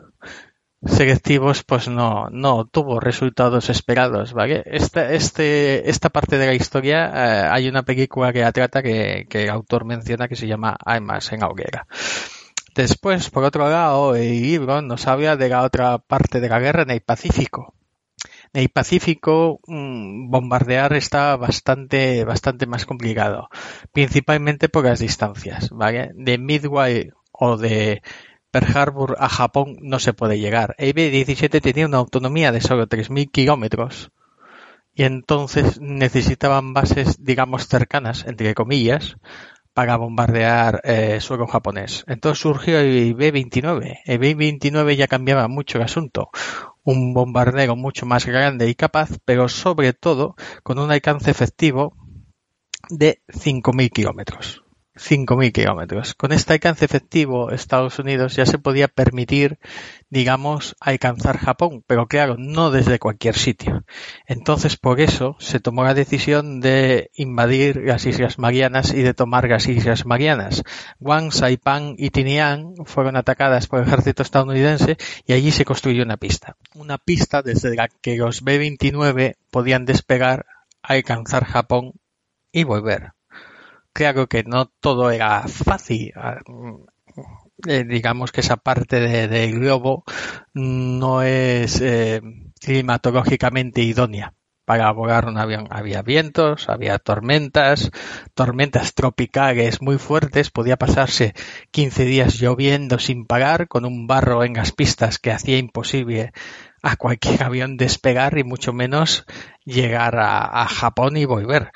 selectivos 0.85 1.63
pues 1.63 1.87
no, 1.87 2.29
no 2.29 2.65
tuvo 2.65 2.99
resultados 2.99 3.69
esperados, 3.69 4.33
¿vale? 4.33 4.63
Esta, 4.65 5.11
este, 5.11 5.89
esta 5.89 6.09
parte 6.09 6.37
de 6.37 6.47
la 6.47 6.53
historia 6.53 7.11
eh, 7.13 7.49
hay 7.51 7.67
una 7.67 7.83
película 7.83 8.31
que 8.31 8.41
la 8.41 8.51
trata 8.51 8.81
que, 8.81 9.25
que, 9.29 9.43
el 9.43 9.49
autor 9.49 9.85
menciona 9.85 10.27
que 10.27 10.35
se 10.35 10.47
llama 10.47 10.77
Almas 10.85 11.31
en 11.33 11.41
la 11.41 11.47
hoguera. 11.47 11.85
Después, 12.75 13.29
por 13.29 13.43
otro 13.43 13.69
lado, 13.69 14.15
el 14.15 14.41
libro 14.41 14.81
nos 14.81 15.05
habla 15.07 15.35
de 15.35 15.49
la 15.49 15.63
otra 15.63 15.97
parte 15.97 16.39
de 16.39 16.49
la 16.49 16.59
guerra 16.59 16.83
en 16.83 16.91
el 16.91 17.01
Pacífico. 17.01 17.73
En 18.53 18.61
el 18.61 18.69
Pacífico 18.69 19.59
mmm, 19.67 20.29
bombardear 20.29 20.93
está 20.93 21.35
bastante, 21.35 22.23
bastante 22.23 22.67
más 22.67 22.85
complicado, 22.85 23.49
principalmente 23.91 24.69
por 24.69 24.85
las 24.85 24.99
distancias, 24.99 25.69
¿vale? 25.71 26.11
De 26.15 26.37
Midway 26.37 27.11
o 27.31 27.57
de 27.57 28.01
Pearl 28.51 28.77
Harbor 28.77 29.15
a 29.19 29.29
Japón 29.29 29.77
no 29.81 29.99
se 29.99 30.13
puede 30.13 30.39
llegar. 30.39 30.75
El 30.77 30.93
B-17 30.93 31.61
tenía 31.61 31.85
una 31.85 31.97
autonomía 31.97 32.51
de 32.51 32.61
solo 32.61 32.87
3.000 32.87 33.31
kilómetros 33.31 34.11
y 34.93 35.03
entonces 35.03 35.79
necesitaban 35.79 36.73
bases, 36.73 37.23
digamos, 37.23 37.67
cercanas, 37.67 38.25
entre 38.27 38.53
comillas, 38.53 39.17
para 39.73 39.95
bombardear 39.95 40.81
eh, 40.83 41.21
suelo 41.21 41.47
japonés. 41.47 42.03
Entonces 42.07 42.41
surgió 42.41 42.79
el 42.79 43.13
B-29. 43.13 43.99
El 44.03 44.19
B-29 44.19 44.95
ya 44.95 45.07
cambiaba 45.07 45.47
mucho 45.47 45.77
el 45.77 45.85
asunto. 45.85 46.31
Un 46.83 47.13
bombardero 47.13 47.75
mucho 47.75 48.05
más 48.05 48.25
grande 48.25 48.67
y 48.67 48.75
capaz, 48.75 49.11
pero 49.23 49.47
sobre 49.47 49.93
todo 49.93 50.35
con 50.63 50.79
un 50.79 50.91
alcance 50.91 51.31
efectivo 51.31 51.95
de 52.89 53.21
5.000 53.29 53.89
kilómetros. 53.91 54.63
5.000 54.99 55.51
kilómetros. 55.51 56.13
Con 56.13 56.31
este 56.33 56.53
alcance 56.53 56.85
efectivo, 56.85 57.51
Estados 57.51 57.99
Unidos 57.99 58.35
ya 58.35 58.45
se 58.45 58.59
podía 58.59 58.87
permitir, 58.87 59.57
digamos, 60.09 60.75
alcanzar 60.79 61.37
Japón, 61.37 61.83
pero 61.87 62.07
claro, 62.07 62.35
no 62.37 62.69
desde 62.69 62.99
cualquier 62.99 63.35
sitio. 63.35 63.85
Entonces, 64.27 64.75
por 64.77 64.99
eso 64.99 65.37
se 65.39 65.59
tomó 65.59 65.83
la 65.83 65.93
decisión 65.93 66.59
de 66.59 67.11
invadir 67.15 67.77
las 67.77 68.05
Islas 68.05 68.39
Marianas 68.39 68.93
y 68.93 69.01
de 69.01 69.13
tomar 69.13 69.47
las 69.47 69.67
Islas 69.67 70.05
Marianas. 70.05 70.63
Guam, 70.99 71.31
Saipan 71.31 71.95
y 71.97 72.09
Tinian 72.09 72.73
fueron 72.85 73.15
atacadas 73.15 73.67
por 73.67 73.79
el 73.79 73.87
ejército 73.87 74.23
estadounidense 74.23 74.97
y 75.25 75.33
allí 75.33 75.51
se 75.51 75.65
construyó 75.65 76.03
una 76.03 76.17
pista. 76.17 76.57
Una 76.75 76.97
pista 76.97 77.41
desde 77.41 77.75
la 77.75 77.87
que 77.87 78.17
los 78.17 78.43
B-29 78.43 79.35
podían 79.49 79.85
despegar, 79.85 80.45
alcanzar 80.83 81.45
Japón 81.45 81.93
y 82.51 82.63
volver 82.63 83.13
que 84.29 84.43
no 84.43 84.65
todo 84.79 85.11
era 85.11 85.47
fácil. 85.47 86.13
Ah, 86.15 86.39
eh, 87.67 87.83
digamos 87.83 88.31
que 88.31 88.39
esa 88.39 88.55
parte 88.55 88.99
del 89.01 89.29
de 89.29 89.51
globo 89.51 90.05
no 90.53 91.21
es 91.21 91.81
eh, 91.81 92.21
climatológicamente 92.61 93.81
idónea 93.81 94.33
para 94.63 94.89
volar 94.91 95.25
un 95.25 95.37
avión. 95.37 95.67
Había 95.69 96.01
vientos, 96.01 96.69
había 96.69 96.97
tormentas, 96.99 97.91
tormentas 98.35 98.93
tropicales 98.93 99.81
muy 99.81 99.97
fuertes, 99.97 100.51
podía 100.51 100.77
pasarse 100.77 101.33
15 101.71 102.05
días 102.05 102.39
lloviendo 102.39 102.99
sin 102.99 103.25
parar, 103.25 103.67
con 103.67 103.83
un 103.83 104.07
barro 104.07 104.43
en 104.45 104.53
las 104.53 104.71
pistas 104.71 105.19
que 105.19 105.31
hacía 105.31 105.57
imposible 105.57 106.31
a 106.81 106.95
cualquier 106.95 107.43
avión 107.43 107.75
despegar 107.75 108.37
y 108.37 108.45
mucho 108.45 108.71
menos 108.71 109.25
llegar 109.65 110.15
a 110.17 110.65
Japón 110.67 111.17
y 111.17 111.25
volver 111.25 111.71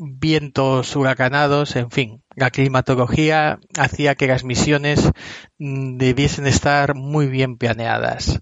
vientos 0.00 0.96
huracanados, 0.96 1.76
en 1.76 1.90
fin, 1.90 2.22
la 2.34 2.50
climatología 2.50 3.60
hacía 3.78 4.14
que 4.14 4.26
las 4.26 4.44
misiones 4.44 5.10
mm, 5.58 5.98
debiesen 5.98 6.46
estar 6.46 6.94
muy 6.94 7.26
bien 7.28 7.58
planeadas 7.58 8.40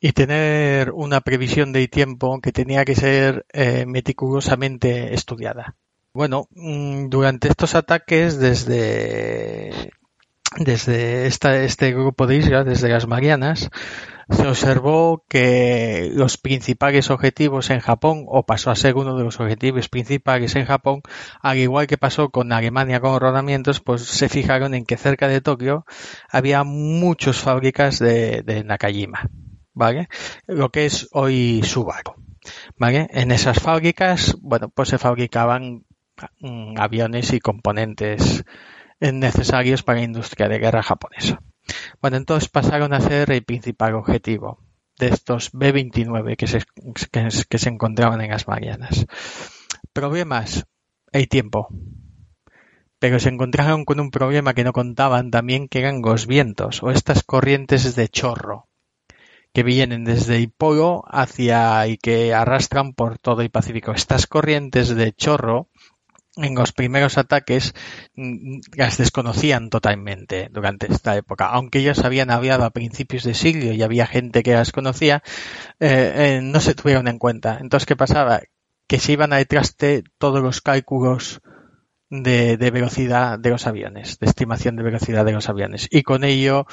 y 0.00 0.12
tener 0.12 0.90
una 0.92 1.20
previsión 1.20 1.72
de 1.72 1.88
tiempo 1.88 2.40
que 2.40 2.52
tenía 2.52 2.84
que 2.84 2.94
ser 2.94 3.46
eh, 3.52 3.86
meticulosamente 3.86 5.14
estudiada. 5.14 5.76
Bueno, 6.12 6.48
mm, 6.50 7.08
durante 7.08 7.48
estos 7.48 7.74
ataques 7.74 8.38
desde 8.38 9.90
desde 10.58 11.26
este 11.26 11.92
grupo 11.92 12.26
de 12.26 12.36
islas, 12.36 12.64
desde 12.64 12.88
las 12.88 13.06
Marianas, 13.06 13.70
se 14.28 14.46
observó 14.46 15.24
que 15.28 16.10
los 16.12 16.36
principales 16.36 17.10
objetivos 17.10 17.70
en 17.70 17.80
Japón, 17.80 18.24
o 18.26 18.44
pasó 18.44 18.70
a 18.70 18.76
ser 18.76 18.96
uno 18.96 19.16
de 19.16 19.22
los 19.22 19.38
objetivos 19.38 19.88
principales 19.88 20.56
en 20.56 20.64
Japón, 20.66 21.02
al 21.40 21.58
igual 21.58 21.86
que 21.86 21.96
pasó 21.96 22.30
con 22.30 22.52
Alemania 22.52 23.00
con 23.00 23.20
rodamientos, 23.20 23.80
pues 23.80 24.02
se 24.02 24.28
fijaron 24.28 24.74
en 24.74 24.84
que 24.84 24.96
cerca 24.96 25.28
de 25.28 25.40
Tokio 25.40 25.84
había 26.28 26.64
muchas 26.64 27.38
fábricas 27.38 28.00
de, 28.00 28.42
de 28.42 28.64
Nakajima, 28.64 29.30
¿vale? 29.72 30.08
Lo 30.46 30.70
que 30.70 30.86
es 30.86 31.08
hoy 31.12 31.62
Subaru, 31.62 32.14
¿vale? 32.76 33.06
En 33.10 33.30
esas 33.30 33.60
fábricas, 33.60 34.36
bueno, 34.40 34.70
pues 34.70 34.88
se 34.88 34.98
fabricaban 34.98 35.84
mm, 36.40 36.78
aviones 36.78 37.32
y 37.32 37.38
componentes 37.38 38.44
necesarios 39.00 39.82
para 39.84 39.98
la 39.98 40.04
industria 40.04 40.48
de 40.48 40.58
guerra 40.58 40.82
japonesa. 40.82 41.40
Bueno, 42.00 42.16
entonces 42.16 42.48
pasaron 42.48 42.92
a 42.92 43.00
ser 43.00 43.30
el 43.30 43.44
principal 43.44 43.94
objetivo 43.94 44.60
de 44.98 45.08
estos 45.08 45.50
B-29 45.52 46.36
que 46.36 46.46
se, 46.46 46.62
que, 47.48 47.58
se 47.58 47.68
encontraban 47.68 48.20
en 48.20 48.30
las 48.30 48.48
Marianas. 48.48 49.06
Problemas, 49.92 50.66
el 51.12 51.28
tiempo. 51.28 51.68
Pero 52.98 53.20
se 53.20 53.28
encontraron 53.28 53.84
con 53.84 54.00
un 54.00 54.10
problema 54.10 54.54
que 54.54 54.64
no 54.64 54.72
contaban 54.72 55.30
también, 55.30 55.68
que 55.68 55.80
eran 55.80 56.00
los 56.00 56.26
vientos 56.26 56.82
o 56.82 56.90
estas 56.90 57.22
corrientes 57.22 57.94
de 57.94 58.08
chorro 58.08 58.68
que 59.52 59.62
vienen 59.62 60.04
desde 60.04 60.36
el 60.36 60.50
polo 60.50 61.02
hacia 61.06 61.86
y 61.86 61.96
que 61.96 62.34
arrastran 62.34 62.92
por 62.92 63.18
todo 63.18 63.40
el 63.40 63.48
Pacífico. 63.48 63.92
Estas 63.92 64.26
corrientes 64.26 64.94
de 64.94 65.14
chorro 65.14 65.70
en 66.36 66.54
los 66.54 66.72
primeros 66.72 67.18
ataques 67.18 67.74
mm, 68.14 68.60
las 68.76 68.98
desconocían 68.98 69.70
totalmente 69.70 70.48
durante 70.52 70.92
esta 70.92 71.16
época. 71.16 71.46
Aunque 71.46 71.78
ellos 71.78 72.04
habían 72.04 72.30
hablado 72.30 72.64
a 72.64 72.70
principios 72.70 73.24
de 73.24 73.34
siglo 73.34 73.72
y 73.72 73.82
había 73.82 74.06
gente 74.06 74.42
que 74.42 74.54
las 74.54 74.72
conocía, 74.72 75.22
eh, 75.80 76.12
eh, 76.16 76.40
no 76.42 76.60
se 76.60 76.74
tuvieron 76.74 77.08
en 77.08 77.18
cuenta. 77.18 77.58
Entonces, 77.60 77.86
¿qué 77.86 77.96
pasaba? 77.96 78.42
Que 78.86 78.98
se 78.98 79.12
iban 79.12 79.32
a 79.32 79.44
traste 79.44 80.04
todos 80.18 80.42
los 80.42 80.60
cálculos 80.60 81.40
de, 82.10 82.56
velocidad 82.70 83.38
de 83.38 83.50
los 83.50 83.66
aviones, 83.66 84.18
de 84.18 84.26
estimación 84.26 84.76
de 84.76 84.82
velocidad 84.84 85.24
de 85.24 85.32
los 85.32 85.48
aviones. 85.48 85.88
Y 85.90 86.02
con 86.02 86.24
ello, 86.24 86.66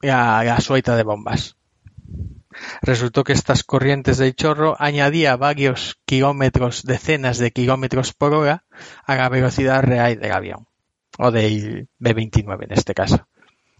la, 0.00 0.44
la 0.44 0.60
suelta 0.60 0.96
de 0.96 1.02
bombas. 1.02 1.56
Resultó 2.80 3.24
que 3.24 3.32
estas 3.32 3.64
corrientes 3.64 4.18
de 4.18 4.34
chorro 4.34 4.76
añadía 4.78 5.36
varios 5.36 5.98
kilómetros, 6.06 6.84
decenas 6.84 7.38
de 7.38 7.50
kilómetros 7.50 8.14
por 8.14 8.34
hora 8.34 8.64
a 9.04 9.16
la 9.16 9.28
velocidad 9.28 9.82
real 9.82 10.18
del 10.18 10.32
avión, 10.32 10.66
o 11.18 11.30
del 11.30 11.88
B-29 11.98 12.64
en 12.64 12.72
este 12.72 12.94
caso. 12.94 13.28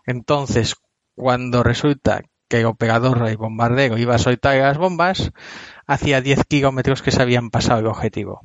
Entonces, 0.04 0.76
cuando 1.14 1.62
resulta 1.62 2.22
que 2.48 2.60
el 2.60 2.66
operador 2.66 3.26
el 3.26 3.36
bombardero 3.36 3.96
iba 3.96 4.14
a 4.14 4.18
soltar 4.18 4.56
las 4.56 4.76
bombas, 4.76 5.32
hacía 5.86 6.20
10 6.20 6.44
kilómetros 6.44 7.02
que 7.02 7.10
se 7.10 7.22
habían 7.22 7.50
pasado 7.50 7.80
el 7.80 7.86
objetivo. 7.86 8.42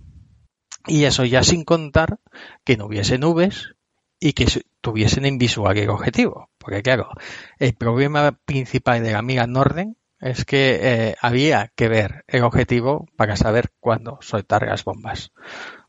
Y 0.86 1.04
eso 1.04 1.26
ya 1.26 1.44
sin 1.44 1.66
contar 1.66 2.20
que 2.64 2.78
no 2.78 2.86
hubiese 2.86 3.18
nubes 3.18 3.76
y 4.20 4.34
que 4.34 4.46
tuviesen 4.82 5.26
invisual 5.26 5.78
el 5.78 5.90
objetivo. 5.90 6.50
Porque 6.58 6.82
claro, 6.82 7.10
el 7.60 7.74
problema 7.74 8.32
principal 8.46 9.04
de 9.04 9.12
la 9.12 9.22
mira 9.22 9.48
Norden 9.48 9.98
es 10.20 10.46
que 10.46 10.80
eh, 10.82 11.16
había 11.22 11.72
que 11.76 11.88
ver 11.88 12.24
el 12.28 12.44
objetivo 12.44 13.08
para 13.16 13.36
saber 13.36 13.72
cuándo 13.80 14.20
soltar 14.22 14.66
las 14.66 14.84
bombas. 14.84 15.32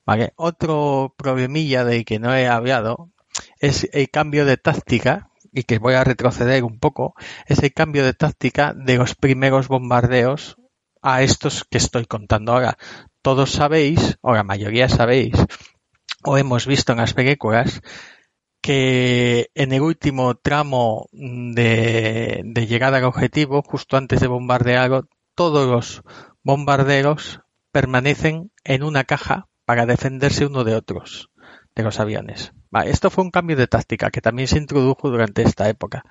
¿Vale? 0.04 0.32
Otro 0.37 1.14
problemilla 1.16 1.85
de 1.85 2.04
que 2.04 2.18
no 2.18 2.35
he 2.35 2.49
hablado 2.49 3.11
es 3.58 3.88
el 3.92 4.08
cambio 4.11 4.47
de 4.47 4.56
táctica 4.56 5.30
y 5.52 5.64
que 5.64 5.78
voy 5.78 5.94
a 5.94 6.04
retroceder 6.04 6.64
un 6.64 6.78
poco, 6.78 7.14
es 7.47 7.62
el 7.62 7.73
cambio 7.73 8.04
de 8.04 8.14
táctica 8.14 8.75
de 8.75 8.97
los 8.97 9.14
primeros 9.14 9.68
bombardeos 9.68 10.56
a 11.02 11.23
estos 11.23 11.64
que 11.64 11.78
estoy 11.78 12.06
contando 12.06 12.52
ahora. 12.52 12.78
Todos 13.23 13.52
sabéis, 13.52 14.18
o 14.20 14.35
la 14.35 14.44
mayoría 14.44 14.88
sabéis, 14.88 15.35
o 16.25 16.38
hemos 16.38 16.66
visto 16.66 16.92
en 16.92 16.99
las 16.99 17.14
películas, 17.14 17.82
que 18.61 19.50
en 19.55 19.73
el 19.73 19.83
último 19.83 20.35
tramo 20.35 21.09
de, 21.12 22.43
llegada 22.69 22.99
al 22.99 23.05
objetivo, 23.05 23.62
justo 23.62 23.97
antes 23.97 24.21
de 24.21 24.27
bombardearlo, 24.27 25.09
todos 25.35 25.69
los 25.69 26.03
bombarderos 26.43 27.41
permanecen 27.71 28.50
en 28.65 28.83
una 28.83 29.05
caja 29.05 29.49
para 29.65 29.87
defenderse 29.87 30.47
uno 30.47 30.65
de 30.65 30.75
otros, 30.75 31.31
de 31.75 31.83
los 31.83 32.00
aviones. 32.00 32.53
esto 32.87 33.11
fue 33.11 33.23
un 33.23 33.31
cambio 33.31 33.57
de 33.57 33.67
táctica 33.67 34.11
que 34.11 34.21
también 34.21 34.49
se 34.49 34.59
introdujo 34.59 35.11
durante 35.11 35.43
esta 35.43 35.69
época. 35.69 36.03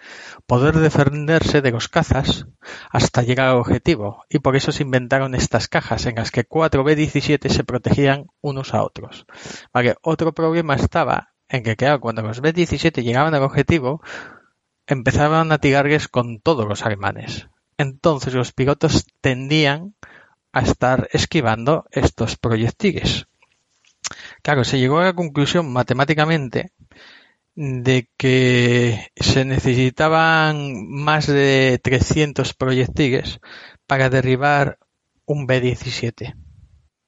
Poder 0.46 0.76
defenderse 0.76 1.62
de 1.62 1.72
los 1.72 1.90
cazas 1.90 2.46
hasta 2.90 3.24
llegar 3.24 3.50
al 3.50 3.58
objetivo. 3.58 4.24
Y 4.30 4.40
por 4.40 4.56
eso 4.56 4.72
se 4.72 4.84
inventaron 4.84 5.36
estas 5.36 5.68
cajas 5.68 6.06
en 6.06 6.16
las 6.16 6.32
que 6.32 6.46
cuatro 6.46 6.84
B-17 6.84 7.50
se 7.50 7.64
protegían 7.64 8.28
unos 8.42 8.74
a 8.74 8.84
otros. 8.84 9.26
otro 10.02 10.34
problema 10.34 10.76
estaba 10.76 11.34
en 11.50 11.64
que, 11.64 11.76
claro, 11.76 12.00
cuando 12.00 12.22
los 12.22 12.42
B-17 12.42 13.04
llegaban 13.04 13.34
al 13.34 13.44
objetivo, 13.44 14.02
empezaban 14.86 15.52
a 15.52 15.60
tirarles 15.60 16.08
con 16.08 16.40
todos 16.40 16.68
los 16.68 16.86
alemanes. 16.86 17.48
Entonces 17.78 18.34
los 18.34 18.54
pilotos 18.54 19.06
tendían 19.22 19.94
a 20.52 20.62
estar 20.62 21.10
esquivando 21.12 21.86
estos 21.92 22.38
proyectiles. 22.38 23.28
Claro, 24.42 24.64
se 24.64 24.80
llegó 24.80 25.00
a 25.00 25.06
la 25.06 25.14
conclusión 25.14 25.72
matemáticamente 25.72 26.72
de 27.56 28.08
que 28.18 29.08
se 29.16 29.44
necesitaban 29.44 30.88
más 30.90 31.28
de 31.28 31.80
300 31.84 32.54
proyectiles 32.54 33.40
para 33.88 34.10
derribar 34.10 34.78
un 35.26 35.48
B-17 35.48 36.36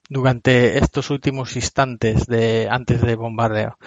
durante 0.10 0.79
estos 0.79 1.12
últimos 1.12 1.55
instantes 1.55 2.25
de 2.25 2.67
antes 2.69 3.01
del 3.01 3.17
bombardeo. 3.17 3.77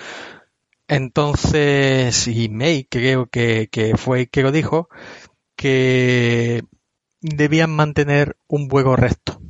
Entonces, 0.93 2.29
y 2.29 2.51
May 2.51 2.85
creo 2.85 3.27
que, 3.27 3.95
fue 3.97 4.27
que 4.27 4.43
lo 4.43 4.53
dijo, 4.53 4.91
que 5.57 6.65
debían 7.23 7.71
mantener 7.71 8.37
un 8.47 8.69
vuelo 8.69 8.95
recto 8.95 9.41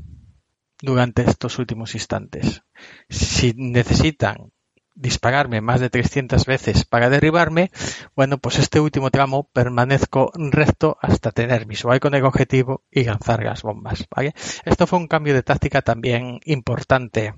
durante 0.81 1.23
estos 1.23 1.59
últimos 1.59 1.97
instantes. 1.97 2.63
Si 3.09 3.55
necesitan 3.57 4.53
dispararme 4.95 5.61
más 5.61 5.81
de 5.81 5.91
300 5.91 6.47
veces 6.47 6.85
para 6.85 7.11
derribarme, 7.11 7.73
bueno, 8.15 8.39
pues 8.39 8.61
este 8.61 8.79
último 8.79 9.11
tramo 9.11 9.49
permanezco 9.53 10.31
recto 10.37 10.97
hasta 11.01 11.33
tener 11.33 11.67
visual 11.67 11.99
con 11.99 12.15
el 12.15 12.25
objetivo 12.25 12.85
y 12.89 13.03
lanzar 13.03 13.43
las 13.43 13.63
bombas. 13.63 14.07
¿vale? 14.15 14.33
Esto 14.65 14.87
fue 14.87 15.01
un 15.01 15.09
cambio 15.09 15.35
de 15.35 15.43
táctica 15.43 15.83
también 15.83 16.39
importante 16.45 17.35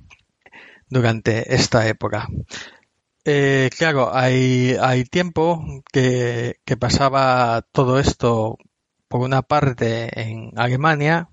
durante 0.91 1.55
esta 1.55 1.89
época. 1.89 2.29
Eh, 3.27 3.71
claro, 3.77 4.15
hay, 4.15 4.77
hay 4.81 5.05
tiempo 5.05 5.65
que, 5.93 6.57
que 6.65 6.77
pasaba 6.77 7.63
todo 7.73 7.99
esto 7.99 8.59
por 9.09 9.21
una 9.23 9.43
parte 9.43 10.11
en 10.21 10.53
Alemania, 10.57 11.31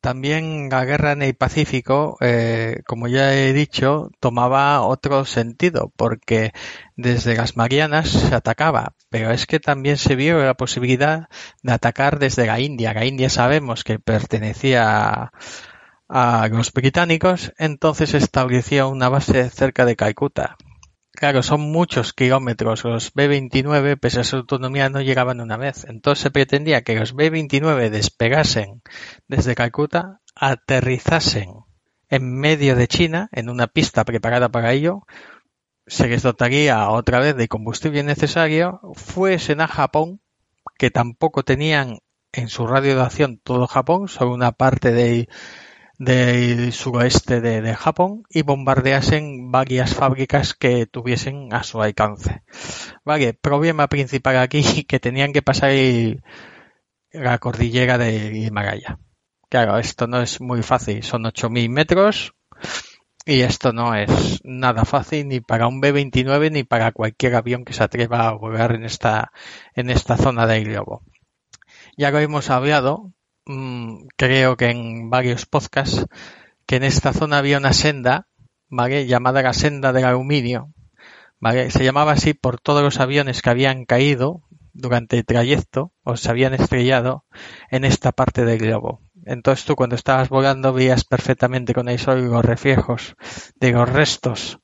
también 0.00 0.68
la 0.70 0.84
guerra 0.84 1.12
en 1.12 1.22
el 1.22 1.34
Pacífico, 1.36 2.18
eh, 2.20 2.82
como 2.86 3.08
ya 3.08 3.34
he 3.34 3.52
dicho, 3.54 4.10
tomaba 4.20 4.82
otro 4.82 5.24
sentido, 5.24 5.92
porque 5.96 6.52
desde 6.96 7.36
las 7.36 7.56
Marianas 7.56 8.10
se 8.10 8.34
atacaba, 8.34 8.94
pero 9.10 9.30
es 9.32 9.46
que 9.46 9.60
también 9.60 9.96
se 9.98 10.16
vio 10.16 10.44
la 10.44 10.54
posibilidad 10.54 11.28
de 11.62 11.72
atacar 11.72 12.18
desde 12.18 12.46
la 12.46 12.60
India. 12.60 12.94
La 12.94 13.06
India 13.06 13.30
sabemos 13.30 13.84
que 13.84 13.98
pertenecía 13.98 15.32
a 16.08 16.48
los 16.48 16.72
británicos, 16.72 17.52
entonces 17.58 18.14
establecía 18.14 18.86
una 18.86 19.08
base 19.08 19.50
cerca 19.50 19.84
de 19.86 19.96
Calcuta. 19.96 20.56
Claro, 21.14 21.42
son 21.42 21.60
muchos 21.60 22.12
kilómetros. 22.12 22.84
Los 22.84 23.12
B-29, 23.14 23.98
pese 23.98 24.20
a 24.20 24.24
su 24.24 24.36
autonomía, 24.36 24.88
no 24.90 25.00
llegaban 25.00 25.40
una 25.40 25.56
vez. 25.56 25.84
Entonces 25.88 26.22
se 26.22 26.30
pretendía 26.30 26.82
que 26.82 26.96
los 26.96 27.14
B-29 27.14 27.88
despegasen 27.90 28.82
desde 29.28 29.54
Calcuta, 29.54 30.20
aterrizasen 30.34 31.50
en 32.10 32.32
medio 32.38 32.76
de 32.76 32.88
China, 32.88 33.28
en 33.32 33.48
una 33.48 33.66
pista 33.68 34.04
preparada 34.04 34.48
para 34.48 34.72
ello, 34.72 35.02
se 35.86 36.08
les 36.08 36.22
dotaría 36.22 36.88
otra 36.88 37.20
vez 37.20 37.36
de 37.36 37.48
combustible 37.48 38.02
necesario, 38.02 38.80
fuesen 38.94 39.60
a 39.60 39.68
Japón, 39.68 40.20
que 40.78 40.90
tampoco 40.90 41.42
tenían 41.42 41.98
en 42.32 42.48
su 42.48 42.66
radio 42.66 42.96
de 42.96 43.02
acción 43.02 43.38
todo 43.38 43.66
Japón, 43.66 44.08
solo 44.08 44.32
una 44.32 44.52
parte 44.52 44.92
de 44.92 45.28
del 45.98 46.72
suroeste 46.72 47.40
de, 47.40 47.74
Japón 47.74 48.24
y 48.28 48.42
bombardeasen 48.42 49.50
varias 49.50 49.94
fábricas 49.94 50.54
que 50.54 50.86
tuviesen 50.86 51.52
a 51.52 51.62
su 51.62 51.80
alcance. 51.82 52.42
Vale, 53.04 53.34
problema 53.34 53.88
principal 53.88 54.38
aquí 54.38 54.84
que 54.88 55.00
tenían 55.00 55.32
que 55.32 55.42
pasar 55.42 55.72
la 57.12 57.38
cordillera 57.38 57.98
de 57.98 58.36
Himalaya. 58.36 58.98
Claro, 59.48 59.78
esto 59.78 60.06
no 60.06 60.20
es 60.20 60.40
muy 60.40 60.62
fácil, 60.62 61.02
son 61.02 61.24
8.000 61.24 61.68
metros 61.68 62.34
y 63.24 63.40
esto 63.40 63.72
no 63.72 63.94
es 63.94 64.40
nada 64.44 64.84
fácil 64.84 65.28
ni 65.28 65.40
para 65.40 65.66
un 65.66 65.80
B-29 65.80 66.50
ni 66.50 66.64
para 66.64 66.92
cualquier 66.92 67.36
avión 67.36 67.64
que 67.64 67.72
se 67.72 67.84
atreva 67.84 68.28
a 68.28 68.32
volar 68.32 68.72
en 68.72 68.84
esta, 68.84 69.32
en 69.74 69.90
esta 69.90 70.16
zona 70.16 70.46
del 70.46 70.64
globo. 70.64 71.02
Ya 71.96 72.10
lo 72.10 72.18
hemos 72.18 72.50
hablado, 72.50 73.12
Mm, 73.46 74.06
creo 74.16 74.56
que 74.56 74.70
en 74.70 75.10
varios 75.10 75.46
podcasts, 75.46 76.06
que 76.66 76.76
en 76.76 76.84
esta 76.84 77.12
zona 77.12 77.38
había 77.38 77.58
una 77.58 77.72
senda, 77.72 78.26
¿vale? 78.68 79.06
Llamada 79.06 79.42
la 79.42 79.52
senda 79.52 79.92
del 79.92 80.04
aluminio, 80.04 80.72
¿vale? 81.40 81.70
Se 81.70 81.84
llamaba 81.84 82.12
así 82.12 82.34
por 82.34 82.58
todos 82.60 82.82
los 82.82 83.00
aviones 83.00 83.42
que 83.42 83.50
habían 83.50 83.84
caído 83.84 84.42
durante 84.72 85.18
el 85.18 85.24
trayecto 85.26 85.92
o 86.02 86.16
se 86.16 86.30
habían 86.30 86.54
estrellado 86.54 87.24
en 87.70 87.84
esta 87.84 88.12
parte 88.12 88.44
del 88.44 88.58
globo. 88.58 89.02
Entonces 89.26 89.64
tú 89.64 89.76
cuando 89.76 89.96
estabas 89.96 90.28
volando 90.28 90.72
veías 90.72 91.04
perfectamente 91.04 91.74
con 91.74 91.88
el 91.88 91.98
sol 91.98 92.24
los 92.24 92.44
reflejos 92.44 93.14
de 93.56 93.72
los 93.72 93.88
restos 93.88 94.58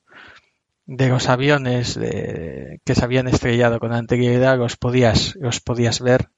de 0.85 1.07
los 1.07 1.29
aviones 1.29 1.97
que 1.97 2.95
se 2.95 3.03
habían 3.03 3.27
estrellado 3.27 3.79
con 3.79 3.93
anterioridad, 3.93 4.57
los 4.57 4.75
podías, 4.75 5.35
los 5.39 5.61
podías 5.61 6.01
ver 6.01 6.29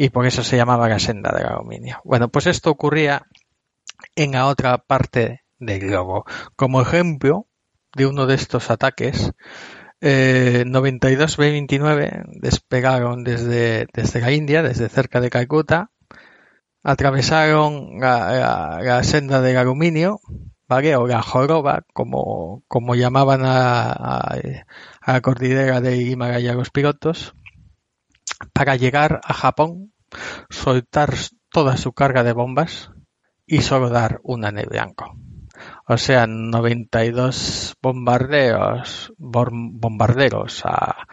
y 0.00 0.10
por 0.10 0.26
eso 0.26 0.44
se 0.44 0.56
llamaba 0.56 0.88
la 0.88 1.00
senda 1.00 1.32
del 1.32 1.46
aluminio. 1.46 2.00
Bueno, 2.04 2.28
pues 2.28 2.46
esto 2.46 2.70
ocurría 2.70 3.26
en 4.14 4.30
la 4.30 4.46
otra 4.46 4.78
parte 4.78 5.42
del 5.58 5.80
globo. 5.80 6.24
Como 6.54 6.80
ejemplo 6.80 7.48
de 7.96 8.06
uno 8.06 8.26
de 8.26 8.36
estos 8.36 8.70
ataques, 8.70 9.32
92 10.00 10.00
eh, 10.00 11.36
B-29 11.36 12.26
despegaron 12.40 13.24
desde, 13.24 13.88
desde 13.92 14.20
la 14.20 14.30
India, 14.30 14.62
desde 14.62 14.88
cerca 14.88 15.20
de 15.20 15.30
Calcuta, 15.30 15.90
atravesaron 16.84 17.98
la, 17.98 19.00
senda 19.02 19.40
del 19.42 19.56
aluminio, 19.56 20.20
¿vale? 20.68 20.94
O 20.94 21.08
la 21.08 21.22
joroba, 21.22 21.82
como, 21.92 22.62
como 22.68 22.94
llamaban 22.94 23.44
a, 23.44 23.90
a, 23.90 24.38
a 25.00 25.12
la 25.12 25.20
cordillera 25.22 25.80
de 25.80 25.96
Himalaya 25.96 26.54
los 26.54 26.70
pilotos, 26.70 27.34
para 28.52 28.76
llegar 28.76 29.20
a 29.24 29.34
Japón, 29.34 29.92
soltar 30.50 31.14
toda 31.50 31.76
su 31.76 31.92
carga 31.92 32.24
de 32.24 32.32
bombas 32.32 32.90
y 33.46 33.62
solo 33.62 33.88
dar 33.88 34.20
una 34.22 34.50
blanco. 34.50 35.16
O 35.86 35.96
sea, 35.96 36.26
92 36.26 37.76
bombardeos, 37.82 39.12
bombarderos 39.16 40.62
a 40.64 41.06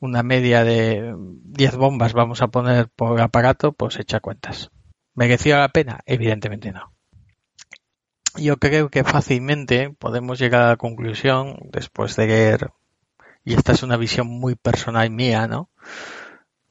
una 0.00 0.22
media 0.22 0.64
de 0.64 1.14
10 1.16 1.76
bombas 1.76 2.12
vamos 2.12 2.42
a 2.42 2.48
poner 2.48 2.88
por 2.88 3.20
aparato, 3.20 3.72
pues 3.72 3.98
echa 3.98 4.20
cuentas. 4.20 4.70
¿Mereció 5.14 5.56
la 5.56 5.68
pena? 5.68 6.00
Evidentemente 6.06 6.72
no. 6.72 6.92
Yo 8.36 8.58
creo 8.58 8.90
que 8.90 9.04
fácilmente 9.04 9.94
podemos 9.98 10.38
llegar 10.38 10.62
a 10.62 10.68
la 10.68 10.76
conclusión, 10.76 11.56
después 11.72 12.16
de 12.16 12.26
leer, 12.26 12.70
y 13.44 13.54
esta 13.54 13.72
es 13.72 13.82
una 13.82 13.96
visión 13.96 14.26
muy 14.26 14.56
personal 14.56 15.08
mía, 15.10 15.46
¿no? 15.46 15.70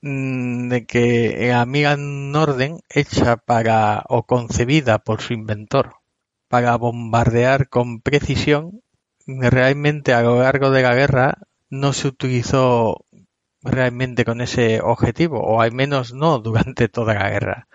Mm, 0.08 0.70
de 0.70 0.86
que 0.86 1.48
la 1.50 1.62
amiga 1.62 1.96
Norden, 1.98 2.82
hecha 2.90 3.38
para 3.38 4.04
o 4.08 4.24
concebida 4.28 5.00
por 5.00 5.20
su 5.22 5.34
inventor 5.34 5.96
para 6.48 6.78
bombardear 6.78 7.70
con 7.70 8.02
precisión, 8.02 8.84
realmente 9.26 10.14
a 10.14 10.22
lo 10.22 10.40
largo 10.42 10.70
de 10.70 10.84
la 10.84 10.94
guerra 10.94 11.40
no 11.72 11.92
se 11.92 12.08
utilizó 12.08 13.06
realmente 13.64 14.26
con 14.26 14.42
ese 14.42 14.80
objetivo, 14.80 15.40
o 15.42 15.62
al 15.62 15.72
menos 15.72 16.14
no 16.14 16.38
durante 16.38 16.88
toda 16.88 17.16
la 17.16 17.32
guerra. 17.32 17.68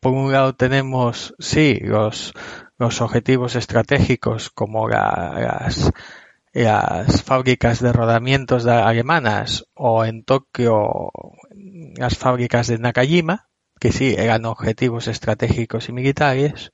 Por 0.00 0.14
un 0.14 0.32
lado 0.32 0.54
tenemos, 0.54 1.34
sí, 1.38 1.78
los, 1.82 2.32
los 2.78 3.02
objetivos 3.02 3.54
estratégicos 3.54 4.48
como 4.48 4.88
las, 4.88 5.92
las 6.52 7.22
fábricas 7.22 7.80
de 7.80 7.92
rodamientos 7.92 8.66
alemanas 8.66 9.64
o 9.74 10.04
en 10.04 10.24
Tokio 10.24 11.10
las 11.96 12.16
fábricas 12.16 12.66
de 12.66 12.78
Nakajima, 12.78 13.48
que 13.78 13.92
sí 13.92 14.14
eran 14.16 14.44
objetivos 14.44 15.08
estratégicos 15.08 15.88
y 15.88 15.92
militares, 15.92 16.70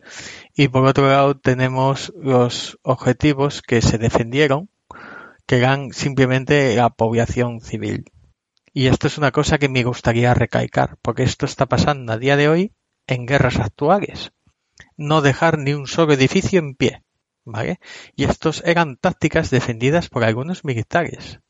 y 0.54 0.68
por 0.68 0.86
otro 0.86 1.08
lado 1.08 1.38
tenemos 1.38 2.12
los 2.20 2.78
objetivos 2.82 3.62
que 3.62 3.80
se 3.82 3.98
defendieron, 3.98 4.70
que 5.46 5.58
eran 5.58 5.92
simplemente 5.92 6.74
la 6.74 6.90
población 6.90 7.60
civil. 7.60 8.04
Y 8.72 8.88
esto 8.88 9.06
es 9.06 9.18
una 9.18 9.30
cosa 9.30 9.58
que 9.58 9.68
me 9.68 9.84
gustaría 9.84 10.34
recalcar, 10.34 10.98
porque 11.00 11.22
esto 11.22 11.46
está 11.46 11.66
pasando 11.66 12.12
a 12.12 12.18
día 12.18 12.36
de 12.36 12.48
hoy 12.48 12.72
en 13.06 13.26
guerras 13.26 13.58
actuales. 13.58 14.32
no 14.98 15.22
dejar 15.22 15.58
ni 15.58 15.72
un 15.72 15.86
solo 15.86 16.12
edificio 16.12 16.58
en 16.58 16.74
pie. 16.74 17.05
¿Vale? 17.46 17.78
Y 18.16 18.24
estos 18.24 18.62
eran 18.66 18.96
tácticas 18.96 19.50
defendidas 19.50 20.08
por 20.08 20.24
algunos 20.24 20.64
militares. 20.64 21.40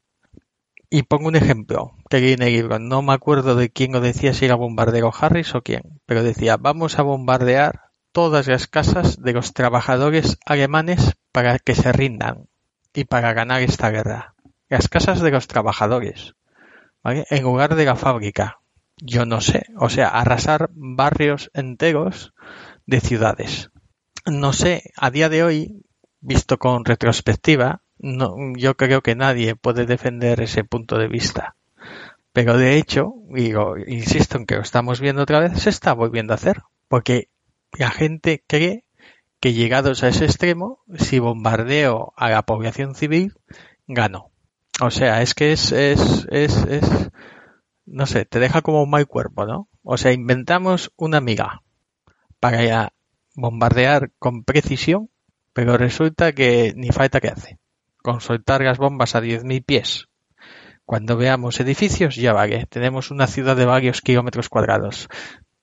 Y 0.90 1.02
pongo 1.02 1.28
un 1.28 1.36
ejemplo 1.36 1.96
que 2.08 2.20
leí 2.20 2.58
en. 2.58 2.88
No 2.88 3.02
me 3.02 3.14
acuerdo 3.14 3.56
de 3.56 3.70
quién 3.70 3.92
lo 3.92 4.00
decía, 4.00 4.34
si 4.34 4.44
era 4.44 4.54
bombardero 4.54 5.12
Harris 5.18 5.54
o 5.54 5.62
quién, 5.62 6.00
pero 6.06 6.22
decía, 6.22 6.58
vamos 6.58 6.98
a 6.98 7.02
bombardear 7.02 7.86
todas 8.12 8.46
las 8.46 8.66
casas 8.66 9.20
de 9.20 9.32
los 9.32 9.52
trabajadores 9.52 10.38
alemanes 10.46 11.14
para 11.32 11.58
que 11.58 11.74
se 11.74 11.92
rindan 11.92 12.46
y 12.94 13.04
para 13.04 13.32
ganar 13.32 13.62
esta 13.62 13.90
guerra. 13.90 14.34
Las 14.68 14.88
casas 14.88 15.20
de 15.20 15.30
los 15.30 15.48
trabajadores, 15.48 16.34
¿vale? 17.02 17.26
En 17.30 17.42
lugar 17.42 17.74
de 17.74 17.84
la 17.84 17.96
fábrica. 17.96 18.58
Yo 18.98 19.26
no 19.26 19.40
sé, 19.40 19.66
o 19.78 19.90
sea, 19.90 20.08
arrasar 20.08 20.70
barrios 20.72 21.50
enteros 21.52 22.32
de 22.86 23.00
ciudades. 23.00 23.70
No 24.24 24.52
sé, 24.52 24.92
a 24.96 25.10
día 25.10 25.28
de 25.28 25.44
hoy, 25.44 25.85
visto 26.26 26.58
con 26.58 26.84
retrospectiva, 26.84 27.82
no, 27.98 28.36
yo 28.56 28.76
creo 28.76 29.00
que 29.00 29.14
nadie 29.14 29.54
puede 29.54 29.86
defender 29.86 30.40
ese 30.40 30.64
punto 30.64 30.98
de 30.98 31.08
vista. 31.08 31.56
Pero 32.32 32.58
de 32.58 32.76
hecho, 32.76 33.14
digo, 33.30 33.78
insisto 33.78 34.36
en 34.36 34.44
que 34.44 34.56
lo 34.56 34.62
estamos 34.62 35.00
viendo 35.00 35.22
otra 35.22 35.40
vez, 35.40 35.62
se 35.62 35.70
está 35.70 35.94
volviendo 35.94 36.34
a 36.34 36.36
hacer. 36.36 36.62
Porque 36.88 37.30
la 37.72 37.90
gente 37.90 38.44
cree 38.46 38.84
que 39.40 39.54
llegados 39.54 40.02
a 40.02 40.08
ese 40.08 40.24
extremo, 40.24 40.80
si 40.96 41.18
bombardeo 41.18 42.12
a 42.16 42.28
la 42.28 42.42
población 42.42 42.94
civil, 42.94 43.34
gano. 43.86 44.32
O 44.80 44.90
sea, 44.90 45.22
es 45.22 45.34
que 45.34 45.52
es, 45.52 45.72
es, 45.72 46.26
es, 46.30 46.56
es, 46.66 47.10
no 47.86 48.04
sé, 48.06 48.24
te 48.26 48.40
deja 48.40 48.60
como 48.60 48.82
un 48.82 48.90
mal 48.90 49.06
cuerpo, 49.06 49.46
¿no? 49.46 49.68
O 49.82 49.96
sea, 49.96 50.12
inventamos 50.12 50.92
una 50.96 51.18
amiga 51.18 51.62
para 52.40 52.92
bombardear 53.34 54.10
con 54.18 54.44
precisión, 54.44 55.08
pero 55.56 55.78
resulta 55.78 56.32
que 56.32 56.74
ni 56.76 56.90
falta 56.90 57.18
que 57.18 57.28
hace 57.28 57.58
con 58.02 58.20
soltar 58.20 58.60
las 58.60 58.76
bombas 58.76 59.14
a 59.14 59.22
10.000 59.22 59.64
pies. 59.64 60.06
Cuando 60.84 61.16
veamos 61.16 61.58
edificios, 61.60 62.14
ya 62.16 62.34
vale, 62.34 62.66
tenemos 62.66 63.10
una 63.10 63.26
ciudad 63.26 63.56
de 63.56 63.64
varios 63.64 64.02
kilómetros 64.02 64.50
cuadrados. 64.50 65.08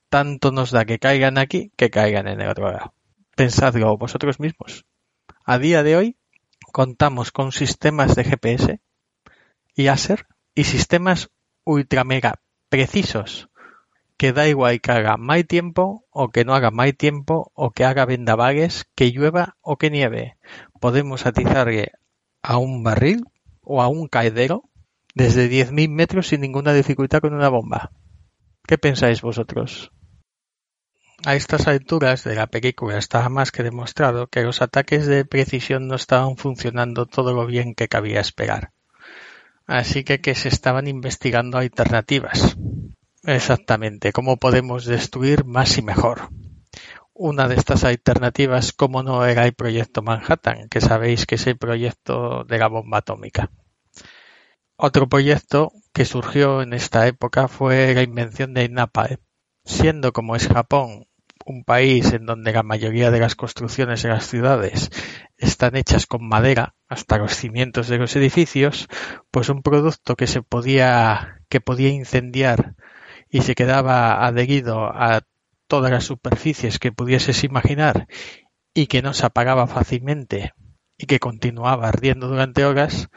Tanto 0.08 0.50
nos 0.50 0.72
da 0.72 0.84
que 0.84 0.98
caigan 0.98 1.38
aquí 1.38 1.70
que 1.76 1.90
caigan 1.90 2.26
en 2.26 2.40
el 2.40 2.48
otro 2.48 2.72
lado. 2.72 2.92
Pensadlo 3.36 3.96
vosotros 3.96 4.40
mismos. 4.40 4.84
A 5.44 5.60
día 5.60 5.84
de 5.84 5.96
hoy 5.96 6.16
contamos 6.72 7.30
con 7.30 7.52
sistemas 7.52 8.16
de 8.16 8.24
GPS 8.24 8.80
y 9.76 9.86
ASER 9.86 10.26
y 10.56 10.64
sistemas 10.64 11.30
ultra 11.62 12.02
mega 12.02 12.40
precisos 12.68 13.48
que 14.16 14.32
da 14.32 14.46
igual 14.48 14.80
que 14.80 14.92
haga 14.92 15.16
mal 15.16 15.46
tiempo 15.46 16.04
o 16.10 16.30
que 16.30 16.44
no 16.44 16.54
haga 16.54 16.70
mal 16.70 16.94
tiempo 16.94 17.50
o 17.54 17.70
que 17.70 17.84
haga 17.84 18.04
vendavales, 18.04 18.86
que 18.94 19.10
llueva 19.10 19.56
o 19.60 19.76
que 19.76 19.90
nieve. 19.90 20.36
Podemos 20.80 21.26
atizarle 21.26 21.92
a 22.42 22.58
un 22.58 22.82
barril 22.82 23.24
o 23.62 23.82
a 23.82 23.88
un 23.88 24.08
caedero 24.08 24.70
desde 25.14 25.48
10.000 25.48 25.88
metros 25.90 26.28
sin 26.28 26.40
ninguna 26.40 26.72
dificultad 26.72 27.20
con 27.20 27.34
una 27.34 27.48
bomba. 27.48 27.90
¿Qué 28.66 28.78
pensáis 28.78 29.22
vosotros? 29.22 29.92
A 31.24 31.36
estas 31.36 31.68
alturas 31.68 32.24
de 32.24 32.34
la 32.34 32.48
película 32.48 32.98
estaba 32.98 33.28
más 33.28 33.50
que 33.50 33.62
demostrado 33.62 34.26
que 34.26 34.42
los 34.42 34.60
ataques 34.60 35.06
de 35.06 35.24
precisión 35.24 35.86
no 35.86 35.94
estaban 35.94 36.36
funcionando 36.36 37.06
todo 37.06 37.32
lo 37.32 37.46
bien 37.46 37.74
que 37.74 37.88
cabía 37.88 38.20
esperar. 38.20 38.72
Así 39.66 40.04
que 40.04 40.20
que 40.20 40.34
se 40.34 40.48
estaban 40.48 40.86
investigando 40.86 41.56
alternativas. 41.56 42.56
Exactamente, 43.26 44.12
cómo 44.12 44.36
podemos 44.36 44.84
destruir 44.84 45.46
más 45.46 45.78
y 45.78 45.82
mejor. 45.82 46.28
Una 47.14 47.48
de 47.48 47.54
estas 47.54 47.84
alternativas, 47.84 48.72
como 48.74 49.02
no, 49.02 49.24
era 49.24 49.46
el 49.46 49.54
proyecto 49.54 50.02
Manhattan, 50.02 50.68
que 50.68 50.82
sabéis 50.82 51.24
que 51.24 51.36
es 51.36 51.46
el 51.46 51.56
proyecto 51.56 52.44
de 52.44 52.58
la 52.58 52.68
bomba 52.68 52.98
atómica. 52.98 53.50
Otro 54.76 55.08
proyecto 55.08 55.72
que 55.94 56.04
surgió 56.04 56.60
en 56.60 56.74
esta 56.74 57.06
época 57.06 57.48
fue 57.48 57.94
la 57.94 58.02
invención 58.02 58.52
de 58.52 58.68
napalm. 58.68 59.16
Siendo 59.64 60.12
como 60.12 60.36
es 60.36 60.48
Japón 60.48 61.06
un 61.46 61.64
país 61.64 62.12
en 62.12 62.26
donde 62.26 62.52
la 62.52 62.62
mayoría 62.62 63.10
de 63.10 63.20
las 63.20 63.36
construcciones 63.36 64.02
de 64.02 64.08
las 64.10 64.26
ciudades 64.26 64.90
están 65.38 65.76
hechas 65.76 66.06
con 66.06 66.26
madera 66.26 66.74
hasta 66.88 67.18
los 67.18 67.34
cimientos 67.34 67.88
de 67.88 67.98
los 67.98 68.16
edificios, 68.16 68.88
pues 69.30 69.48
un 69.48 69.62
producto 69.62 70.16
que 70.16 70.26
se 70.26 70.42
podía 70.42 71.40
que 71.48 71.60
podía 71.60 71.90
incendiar 71.90 72.74
y 73.34 73.42
se 73.42 73.56
quedaba 73.56 74.24
adherido 74.24 74.84
a 74.84 75.22
todas 75.66 75.90
las 75.90 76.04
superficies 76.04 76.78
que 76.78 76.92
pudieses 76.92 77.42
imaginar 77.42 78.06
y 78.72 78.86
que 78.86 79.02
no 79.02 79.12
se 79.12 79.26
apagaba 79.26 79.66
fácilmente 79.66 80.52
y 80.96 81.06
que 81.06 81.18
continuaba 81.18 81.88
ardiendo 81.88 82.28
durante 82.28 82.64
horas, 82.64 83.08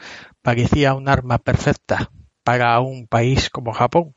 parecía 0.42 0.94
un 0.94 1.08
arma 1.08 1.38
perfecta 1.38 2.10
para 2.42 2.80
un 2.80 3.06
país 3.06 3.48
como 3.48 3.72
Japón. 3.72 4.16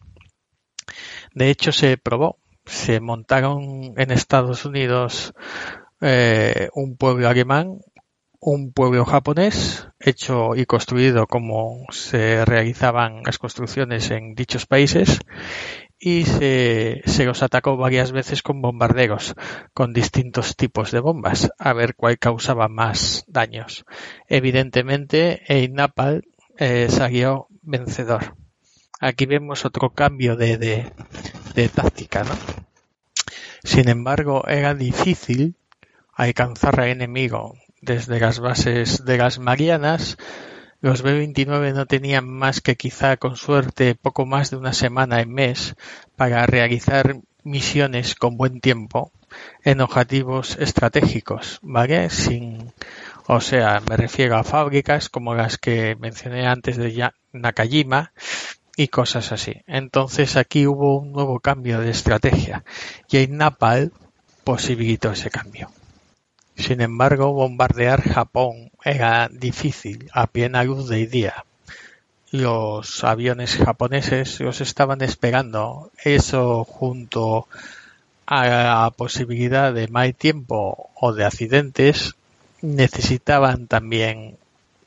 De 1.36 1.52
hecho, 1.52 1.72
se 1.72 1.98
probó, 1.98 2.40
se 2.66 3.00
montaron 3.00 3.94
en 3.96 4.10
Estados 4.10 4.66
Unidos 4.66 5.36
eh, 6.02 6.70
un 6.74 6.98
pueblo 6.98 7.30
alemán, 7.30 7.78
un 8.40 8.74
pueblo 8.74 9.06
japonés, 9.06 9.88
hecho 10.00 10.56
y 10.56 10.66
construido 10.66 11.28
como 11.28 11.86
se 11.92 12.44
realizaban 12.44 13.22
las 13.24 13.38
construcciones 13.38 14.10
en 14.10 14.34
dichos 14.34 14.66
países, 14.66 15.20
y 16.04 16.26
se, 16.26 17.04
se 17.06 17.26
los 17.26 17.44
atacó 17.44 17.78
varias 17.78 18.12
veces 18.12 18.42
con 18.42 18.60
bombarderos, 18.60 19.36
con 19.76 19.94
distintos 19.94 20.56
tipos 20.56 20.90
de 20.90 21.00
bombas, 21.00 21.52
a 21.60 21.74
ver 21.74 21.94
cuál 21.96 22.18
causaba 22.18 22.68
más 22.68 23.24
daños. 23.28 23.86
Evidentemente, 24.28 25.44
el 25.46 25.74
Napal 25.74 26.24
eh, 26.58 26.88
salió 26.90 27.48
vencedor. 27.62 28.36
Aquí 29.00 29.28
vemos 29.28 29.64
otro 29.64 29.92
cambio 29.92 30.36
de, 30.36 30.58
de, 30.58 30.92
de 31.54 31.70
táctica, 31.70 32.24
¿no? 32.24 32.34
Sin 33.64 33.88
embargo, 33.88 34.48
era 34.48 34.74
difícil 34.74 35.56
alcanzar 36.14 36.80
al 36.80 36.90
enemigo 36.90 37.54
desde 37.80 38.20
las 38.20 38.40
bases 38.40 39.06
de 39.06 39.18
las 39.20 39.38
Marianas 39.38 40.18
los 40.82 41.04
B-29 41.04 41.74
no 41.74 41.86
tenían 41.86 42.28
más 42.28 42.60
que 42.60 42.76
quizá 42.76 43.18
con 43.18 43.36
suerte 43.36 43.96
poco 43.96 44.26
más 44.26 44.50
de 44.50 44.58
una 44.58 44.74
semana 44.74 45.22
en 45.22 45.32
mes 45.32 45.76
para 46.16 46.46
realizar 46.48 47.18
misiones 47.44 48.16
con 48.16 48.36
buen 48.36 48.60
tiempo 48.60 49.12
en 49.64 49.82
objetivos 49.82 50.58
estratégicos, 50.60 51.60
¿vale? 51.62 52.10
Sin, 52.10 52.74
o 53.28 53.42
sea, 53.42 53.82
me 53.88 53.96
refiero 53.96 54.38
a 54.38 54.44
fábricas 54.44 55.10
como 55.10 55.36
las 55.36 55.58
que 55.58 55.96
mencioné 55.96 56.48
antes 56.48 56.78
de 56.78 57.12
Nakajima 57.32 58.12
y 58.76 58.88
cosas 58.88 59.32
así. 59.32 59.62
Entonces 59.68 60.36
aquí 60.36 60.66
hubo 60.66 61.00
un 61.00 61.12
nuevo 61.12 61.40
cambio 61.40 61.80
de 61.80 61.92
estrategia 61.92 62.64
y 63.10 63.18
el 63.18 63.38
Napal 63.38 63.92
posibilitó 64.44 65.12
ese 65.12 65.30
cambio. 65.30 65.70
Sin 66.56 66.82
embargo, 66.82 67.34
bombardear 67.34 68.02
Japón 68.02 68.72
era 68.84 69.30
difícil 69.30 70.10
a 70.14 70.28
plena 70.28 70.64
luz 70.64 70.90
del 70.90 71.10
día. 71.10 71.46
Los 72.32 73.04
aviones 73.04 73.58
japoneses 73.58 74.40
los 74.40 74.62
estaban 74.62 75.02
esperando. 75.02 75.92
Eso 76.04 76.64
junto 76.64 77.48
a 78.26 78.48
la 78.48 78.94
posibilidad 78.96 79.74
de 79.74 79.88
mal 79.88 80.16
tiempo 80.16 80.90
o 80.96 81.14
de 81.14 81.26
accidentes 81.26 82.16
necesitaban 82.62 83.68
también 83.68 84.38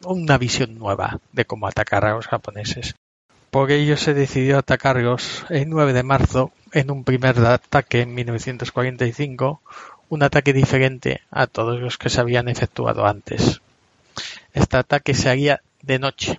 una 0.05 0.39
visión 0.39 0.79
nueva 0.79 1.21
de 1.33 1.45
cómo 1.45 1.67
atacar 1.67 2.05
a 2.05 2.15
los 2.15 2.27
japoneses. 2.27 2.95
Por 3.51 3.71
ello 3.71 3.97
se 3.97 4.15
decidió 4.15 4.59
atacarlos 4.59 5.45
el 5.49 5.69
9 5.69 5.93
de 5.93 6.03
marzo 6.03 6.53
en 6.73 6.91
un 6.91 7.05
primer 7.05 7.39
ataque 7.39 8.01
en 8.01 8.15
1945 8.15 9.61
un 10.15 10.23
ataque 10.23 10.53
diferente 10.53 11.23
a 11.33 11.49
todos 11.49 11.81
los 11.81 11.99
que 11.99 12.09
se 12.09 12.21
habían 12.21 12.49
efectuado 12.49 13.05
antes. 13.05 13.61
Este 14.53 14.77
ataque 14.77 15.13
se 15.13 15.29
haría 15.29 15.61
de 15.83 15.99
noche, 15.99 16.39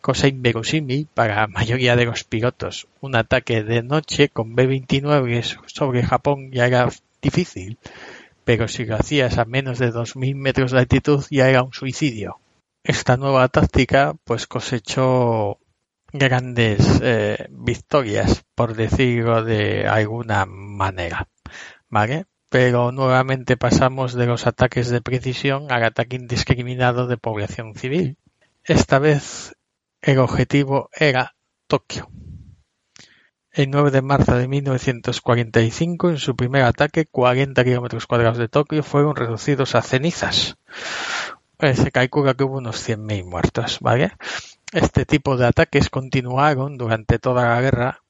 cosa 0.00 0.26
inverosímil 0.26 1.06
para 1.14 1.36
la 1.36 1.46
mayoría 1.46 1.94
de 1.94 2.06
los 2.06 2.24
pilotos. 2.24 2.88
Un 3.00 3.14
ataque 3.14 3.62
de 3.62 3.84
noche 3.84 4.30
con 4.30 4.56
B-29 4.56 5.58
sobre 5.66 6.02
Japón 6.02 6.50
ya 6.50 6.66
era 6.66 6.88
difícil, 7.22 7.78
pero 8.44 8.66
si 8.66 8.84
lo 8.84 8.96
hacías 8.96 9.38
a 9.38 9.44
menos 9.44 9.78
de 9.78 9.92
2.000 9.92 10.34
metros 10.34 10.72
de 10.72 10.80
altitud 10.80 11.24
ya 11.30 11.48
era 11.48 11.62
un 11.62 11.72
suicidio. 11.72 12.40
Esta 12.82 13.16
nueva 13.16 13.46
táctica 13.48 14.16
pues 14.24 14.48
cosechó 14.48 15.60
grandes 16.12 17.00
eh, 17.00 17.46
victorias, 17.50 18.44
por 18.56 18.74
decirlo 18.74 19.44
de 19.44 19.86
alguna 19.86 20.46
manera. 20.46 21.28
¿Vale? 21.88 22.26
Pero 22.54 22.92
nuevamente 22.92 23.56
pasamos 23.56 24.14
de 24.14 24.26
los 24.26 24.46
ataques 24.46 24.88
de 24.88 25.00
precisión 25.00 25.72
al 25.72 25.82
ataque 25.82 26.14
indiscriminado 26.14 27.08
de 27.08 27.16
población 27.16 27.74
civil. 27.74 28.16
Esta 28.62 29.00
vez 29.00 29.56
el 30.00 30.20
objetivo 30.20 30.88
era 30.94 31.34
Tokio. 31.66 32.08
El 33.50 33.72
9 33.72 33.90
de 33.90 34.02
marzo 34.02 34.36
de 34.36 34.46
1945, 34.46 36.10
en 36.10 36.18
su 36.18 36.36
primer 36.36 36.62
ataque, 36.62 37.06
40 37.06 37.64
kilómetros 37.64 38.06
cuadrados 38.06 38.38
de 38.38 38.46
Tokio 38.46 38.84
fueron 38.84 39.16
reducidos 39.16 39.74
a 39.74 39.82
cenizas. 39.82 40.56
Eh, 41.58 41.74
se 41.74 41.90
calcula 41.90 42.34
que 42.34 42.44
hubo 42.44 42.58
unos 42.58 42.88
100.000 42.88 43.24
muertos, 43.24 43.78
¿vale? 43.80 44.12
Este 44.72 45.04
tipo 45.04 45.36
de 45.36 45.46
ataques 45.46 45.90
continuaron 45.90 46.78
durante 46.78 47.18
toda 47.18 47.48
la 47.48 47.60
guerra 47.60 48.03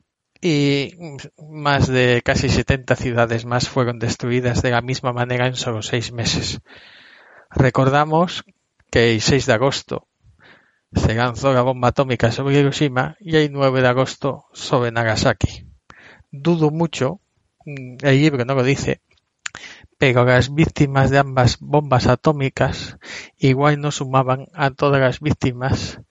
y 0.45 0.93
más 1.39 1.89
de 1.89 2.21
casi 2.23 2.51
70 2.51 2.97
ciudades 2.97 3.47
más 3.47 3.71
fueron 3.71 3.99
destruidas 3.99 4.61
de 4.61 4.73
la 4.73 4.83
misma 4.83 5.15
manera 5.15 5.47
en 5.47 5.55
solo 5.55 5.81
seis 5.81 6.13
meses. 6.13 6.61
Recordamos 7.51 8.45
que 8.91 9.15
el 9.15 9.23
6 9.23 9.47
de 9.47 9.53
agosto 9.55 10.07
se 10.93 11.15
lanzó 11.15 11.55
la 11.55 11.63
bomba 11.63 11.89
atómica 11.89 12.31
sobre 12.31 12.59
Hiroshima 12.59 13.17
y 13.21 13.37
el 13.37 13.53
9 13.53 13.81
de 13.81 13.89
agosto 13.89 14.45
sobre 14.53 14.93
Nagasaki. 14.93 15.67
Dudo 16.31 16.71
mucho, 16.71 17.21
mm, 17.65 17.97
el 18.03 18.21
libro 18.21 18.45
no 18.45 18.55
lo 18.55 18.65
dice, 18.65 19.01
pero 19.97 20.27
las 20.27 20.53
víctimas 20.53 21.09
de 21.09 21.21
ambas 21.21 21.57
bombas 21.59 22.07
atómicas 22.07 22.99
igual 23.39 23.81
no 23.81 23.91
sumaban 23.91 24.49
a 24.53 24.73
todas 24.73 25.01
las 25.01 25.21
víctimas 25.21 26.03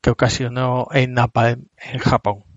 que 0.00 0.10
ocasionó 0.10 0.86
el 0.92 1.12
Napalm 1.12 1.66
en 1.78 1.98
Japón. 1.98 2.51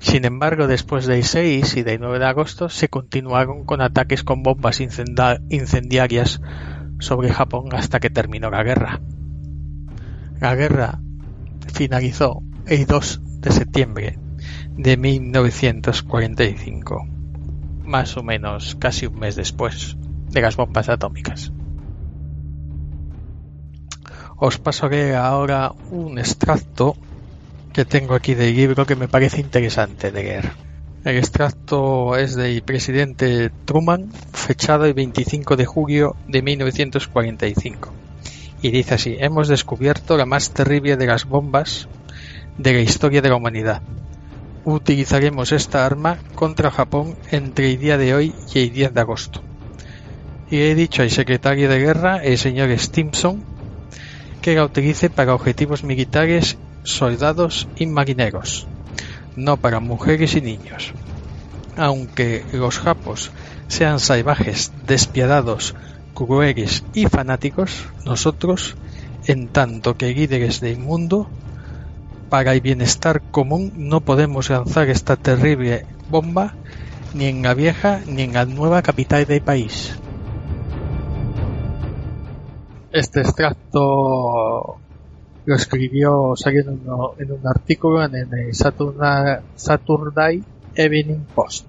Sin 0.00 0.24
embargo, 0.24 0.66
después 0.66 1.06
del 1.06 1.22
6 1.22 1.76
y 1.76 1.82
del 1.82 2.00
9 2.00 2.18
de 2.18 2.24
agosto 2.24 2.70
se 2.70 2.88
continuaron 2.88 3.64
con 3.64 3.82
ataques 3.82 4.24
con 4.24 4.42
bombas 4.42 4.80
incendiarias 4.80 6.40
sobre 6.98 7.30
Japón 7.30 7.68
hasta 7.72 8.00
que 8.00 8.08
terminó 8.08 8.50
la 8.50 8.62
guerra. 8.62 9.00
La 10.40 10.54
guerra 10.54 11.00
finalizó 11.74 12.42
el 12.66 12.86
2 12.86 13.20
de 13.40 13.52
septiembre 13.52 14.18
de 14.70 14.96
1945, 14.96 17.06
más 17.84 18.16
o 18.16 18.22
menos 18.22 18.76
casi 18.76 19.04
un 19.04 19.18
mes 19.18 19.36
después 19.36 19.98
de 20.30 20.40
las 20.40 20.56
bombas 20.56 20.88
atómicas. 20.88 21.52
Os 24.38 24.56
pasaré 24.56 25.14
ahora 25.14 25.74
un 25.90 26.18
extracto 26.18 26.96
que 27.72 27.84
tengo 27.84 28.14
aquí 28.14 28.34
del 28.34 28.54
libro 28.54 28.86
que 28.86 28.96
me 28.96 29.08
parece 29.08 29.40
interesante 29.40 30.10
de 30.10 30.22
leer. 30.22 30.52
El 31.04 31.16
extracto 31.16 32.16
es 32.16 32.36
del 32.36 32.62
presidente 32.62 33.50
Truman, 33.64 34.10
fechado 34.32 34.84
el 34.84 34.94
25 34.94 35.56
de 35.56 35.66
julio 35.66 36.16
de 36.28 36.42
1945 36.42 38.00
y 38.62 38.70
dice 38.70 38.94
así, 38.94 39.16
hemos 39.18 39.48
descubierto 39.48 40.16
la 40.16 40.26
más 40.26 40.50
terrible 40.50 40.96
de 40.96 41.06
las 41.06 41.24
bombas 41.24 41.88
de 42.58 42.74
la 42.74 42.80
historia 42.80 43.22
de 43.22 43.30
la 43.30 43.36
humanidad. 43.36 43.82
Utilizaremos 44.64 45.52
esta 45.52 45.86
arma 45.86 46.18
contra 46.34 46.70
Japón 46.70 47.16
entre 47.30 47.70
el 47.70 47.78
día 47.78 47.96
de 47.96 48.14
hoy 48.14 48.34
y 48.52 48.58
el 48.60 48.72
10 48.72 48.94
de 48.94 49.00
agosto. 49.00 49.42
Y 50.50 50.58
he 50.58 50.74
dicho 50.74 51.02
al 51.02 51.10
secretario 51.10 51.70
de 51.70 51.78
guerra, 51.78 52.18
el 52.18 52.36
señor 52.36 52.70
Stimson, 52.78 53.42
que 54.42 54.54
la 54.54 54.64
utilice 54.64 55.08
para 55.08 55.34
objetivos 55.34 55.84
militares, 55.84 56.58
soldados 56.82 57.68
y 57.76 57.86
marineros, 57.86 58.66
no 59.36 59.56
para 59.56 59.80
mujeres 59.80 60.34
y 60.34 60.40
niños. 60.40 60.92
Aunque 61.76 62.44
los 62.52 62.78
japos 62.78 63.30
sean 63.68 64.00
salvajes, 64.00 64.72
despiadados, 64.86 65.74
crueles 66.14 66.84
y 66.94 67.06
fanáticos, 67.06 67.86
nosotros, 68.04 68.76
en 69.26 69.48
tanto 69.48 69.96
que 69.96 70.14
líderes 70.14 70.60
del 70.60 70.78
mundo, 70.78 71.28
para 72.28 72.52
el 72.52 72.60
bienestar 72.60 73.22
común 73.30 73.72
no 73.76 74.00
podemos 74.00 74.50
lanzar 74.50 74.88
esta 74.88 75.16
terrible 75.16 75.84
bomba 76.08 76.54
ni 77.12 77.26
en 77.26 77.42
la 77.42 77.54
vieja 77.54 78.00
ni 78.06 78.22
en 78.22 78.34
la 78.34 78.44
nueva 78.44 78.82
capital 78.82 79.26
del 79.26 79.42
país. 79.42 79.98
Este 82.92 83.20
extracto 83.20 84.78
escribió 85.54 86.34
saliendo 86.36 87.14
en 87.18 87.32
un 87.32 87.46
artículo 87.46 88.04
en 88.04 88.14
el 88.14 88.54
Saturday 88.54 90.42
Evening 90.74 91.24
Post. 91.34 91.66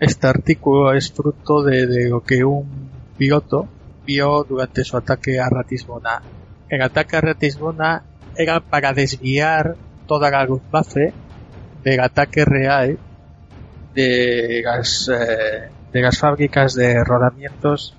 Este 0.00 0.26
artículo 0.26 0.92
es 0.92 1.10
fruto 1.10 1.62
de 1.62 2.08
lo 2.08 2.22
que 2.22 2.44
un 2.44 2.90
piloto 3.16 3.68
vio 4.06 4.44
durante 4.44 4.84
su 4.84 4.96
ataque 4.96 5.40
a 5.40 5.48
Ratisbona. 5.48 6.22
El 6.68 6.82
ataque 6.82 7.16
a 7.16 7.20
Ratisbona 7.20 8.02
era 8.36 8.60
para 8.60 8.92
desviar 8.92 9.76
toda 10.06 10.30
la 10.30 10.44
Luftwaffe 10.44 11.12
del 11.82 12.00
ataque 12.00 12.44
real 12.44 12.98
de 13.94 14.62
las, 14.64 15.08
eh, 15.08 15.68
de 15.92 16.00
las 16.00 16.18
fábricas 16.18 16.74
de 16.74 17.02
rodamientos 17.02 17.94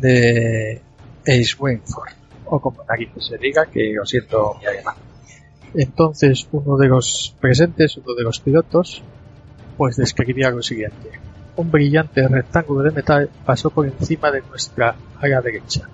de 0.00 0.82
Ace 1.26 1.54
Wingford, 1.58 2.10
o 2.50 2.60
como 2.60 2.84
aquí 2.88 3.08
se 3.20 3.38
diga, 3.38 3.66
que 3.66 3.92
lo 3.94 4.04
siento. 4.06 4.56
Entonces 5.74 6.48
uno 6.52 6.76
de 6.76 6.88
los 6.88 7.34
presentes, 7.40 7.96
uno 7.96 8.14
de 8.14 8.22
los 8.24 8.40
pilotos, 8.40 9.02
pues 9.76 9.96
describía 9.96 10.50
lo 10.50 10.62
siguiente. 10.62 11.10
Un 11.56 11.70
brillante 11.70 12.26
rectángulo 12.26 12.82
de 12.82 12.90
metal 12.90 13.30
pasó 13.44 13.70
por 13.70 13.86
encima 13.86 14.30
de 14.30 14.42
nuestra 14.42 14.96
área 15.20 15.40
derecha. 15.40 15.88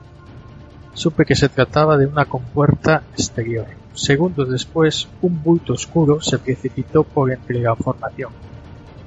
Supe 0.92 1.24
que 1.24 1.34
se 1.34 1.48
trataba 1.48 1.96
de 1.96 2.06
una 2.06 2.26
compuerta 2.26 3.02
exterior. 3.12 3.66
Segundos 3.94 4.50
después, 4.50 5.08
un 5.22 5.42
bulto 5.42 5.72
oscuro 5.72 6.20
se 6.20 6.38
precipitó 6.38 7.02
por 7.02 7.32
entre 7.32 7.60
la 7.60 7.74
formación, 7.74 8.30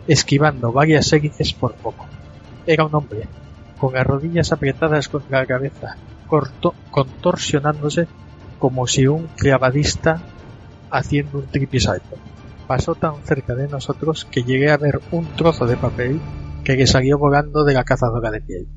esquivando 0.07 0.71
varias 0.71 1.11
hélices 1.13 1.53
por 1.53 1.75
poco. 1.75 2.05
Era 2.65 2.85
un 2.85 2.95
hombre, 2.95 3.27
con 3.77 3.93
las 3.93 4.05
rodillas 4.05 4.51
apretadas 4.51 5.07
contra 5.07 5.39
la 5.39 5.45
cabeza, 5.45 5.95
corto, 6.27 6.73
contorsionándose 6.91 8.07
como 8.59 8.87
si 8.87 9.07
un 9.07 9.27
clavadista 9.37 10.21
haciendo 10.91 11.39
un 11.39 11.47
tripisalto. 11.47 12.17
Pasó 12.67 12.95
tan 12.95 13.23
cerca 13.23 13.55
de 13.55 13.67
nosotros 13.67 14.25
que 14.25 14.43
llegué 14.43 14.71
a 14.71 14.77
ver 14.77 14.99
un 15.11 15.25
trozo 15.35 15.65
de 15.65 15.77
papel 15.77 16.19
que 16.63 16.85
salió 16.85 17.17
volando 17.17 17.63
de 17.63 17.73
la 17.73 17.85
cazadora 17.85 18.29
de 18.29 18.41
piel. 18.41 18.67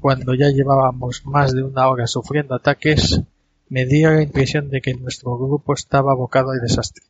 Cuando 0.00 0.34
ya 0.34 0.50
llevábamos 0.50 1.22
más 1.24 1.54
de 1.54 1.62
una 1.62 1.88
hora 1.88 2.06
sufriendo 2.06 2.54
ataques, 2.54 3.22
me 3.68 3.86
dio 3.86 4.10
la 4.10 4.22
impresión 4.22 4.68
de 4.68 4.80
que 4.80 4.94
nuestro 4.94 5.36
grupo 5.38 5.72
estaba 5.72 6.12
abocado 6.12 6.50
al 6.50 6.60
desastre. 6.60 7.04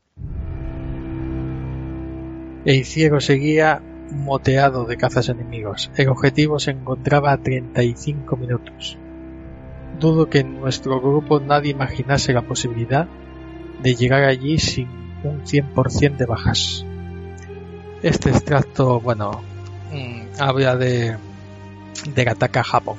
El 2.64 2.84
cielo 2.84 3.20
seguía 3.20 3.82
moteado 4.12 4.84
de 4.84 4.96
cazas 4.96 5.28
enemigos. 5.28 5.90
El 5.96 6.08
objetivo 6.08 6.58
se 6.58 6.72
encontraba 6.72 7.32
a 7.32 7.42
35 7.42 8.36
minutos. 8.36 8.98
Dudo 10.00 10.28
que 10.28 10.40
en 10.40 10.60
nuestro 10.60 11.00
grupo 11.00 11.40
nadie 11.40 11.70
imaginase 11.70 12.32
la 12.32 12.42
posibilidad 12.42 13.06
de 13.82 13.94
llegar 13.94 14.24
allí 14.24 14.58
sin 14.58 14.88
un 15.22 15.42
100% 15.44 16.16
de 16.16 16.26
bajas. 16.26 16.84
Este 18.02 18.30
extracto, 18.30 18.98
bueno, 18.98 19.42
Mm, 19.92 20.40
habla 20.40 20.76
de 20.76 21.16
del 22.14 22.28
ataque 22.28 22.60
a 22.60 22.64
Japón. 22.64 22.96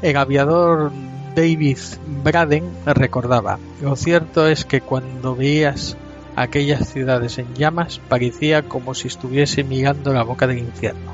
El 0.00 0.16
aviador 0.16 0.90
David 1.36 1.78
Braden 2.24 2.64
recordaba, 2.86 3.58
lo 3.82 3.96
cierto 3.96 4.48
es 4.48 4.64
que 4.64 4.80
cuando 4.80 5.36
veías 5.36 5.96
aquellas 6.36 6.88
ciudades 6.88 7.38
en 7.38 7.54
llamas 7.54 8.00
parecía 8.08 8.62
como 8.62 8.94
si 8.94 9.08
estuviese 9.08 9.62
mirando 9.62 10.14
la 10.14 10.22
boca 10.22 10.46
del 10.46 10.58
infierno. 10.58 11.12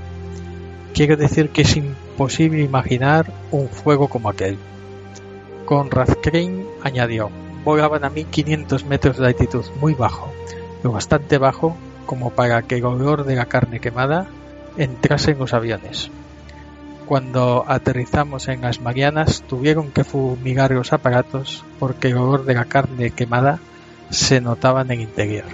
Quiero 0.95 1.17
decir 1.17 1.51
que 1.51 1.63
es 1.63 1.77
imposible 1.77 2.63
imaginar 2.63 3.33
un 3.51 3.69
fuego 3.69 4.09
como 4.09 4.31
aquel. 4.31 4.57
Conrad 5.67 6.09
Crane 6.23 6.65
añadió, 6.83 7.29
volaban 7.65 8.05
a 8.05 8.11
1500 8.11 8.85
metros 8.85 9.19
de 9.19 9.27
altitud, 9.27 9.65
muy 9.81 9.95
bajo, 9.95 10.33
lo 10.83 10.93
bastante 10.93 11.39
bajo 11.39 11.77
como 12.07 12.31
para 12.31 12.63
que 12.63 12.77
el 12.77 12.85
olor 12.85 13.25
de 13.25 13.35
la 13.35 13.47
carne 13.47 13.81
quemada 13.81 14.29
entrase 14.77 15.33
en 15.33 15.39
los 15.39 15.53
aviones. 15.53 16.11
Cuando 17.05 17.65
aterrizamos 17.67 18.49
en 18.49 18.63
las 18.63 18.81
Marianas 18.81 19.43
tuvieron 19.43 19.91
que 19.91 20.05
fumigar 20.05 20.71
los 20.71 20.93
aparatos 20.93 21.65
porque 21.79 22.09
el 22.09 22.17
olor 22.17 22.45
de 22.45 22.55
la 22.55 22.65
carne 22.65 23.11
quemada 23.11 23.59
se 24.11 24.41
notaba 24.41 24.83
en 24.83 24.93
el 24.93 25.01
interior. 25.01 25.47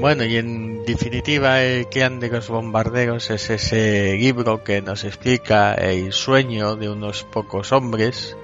Bueno, 0.00 0.24
y 0.24 0.36
en 0.38 0.69
definitiva, 0.90 1.62
el 1.62 1.88
que 1.88 2.08
de 2.08 2.28
los 2.28 2.48
bombarderos 2.48 3.30
es 3.30 3.48
ese 3.50 4.16
libro 4.16 4.64
que 4.64 4.82
nos 4.82 5.04
explica 5.04 5.74
el 5.74 6.12
sueño 6.12 6.74
de 6.76 6.88
unos 6.88 7.24
pocos 7.24 7.72
hombres 7.72 8.36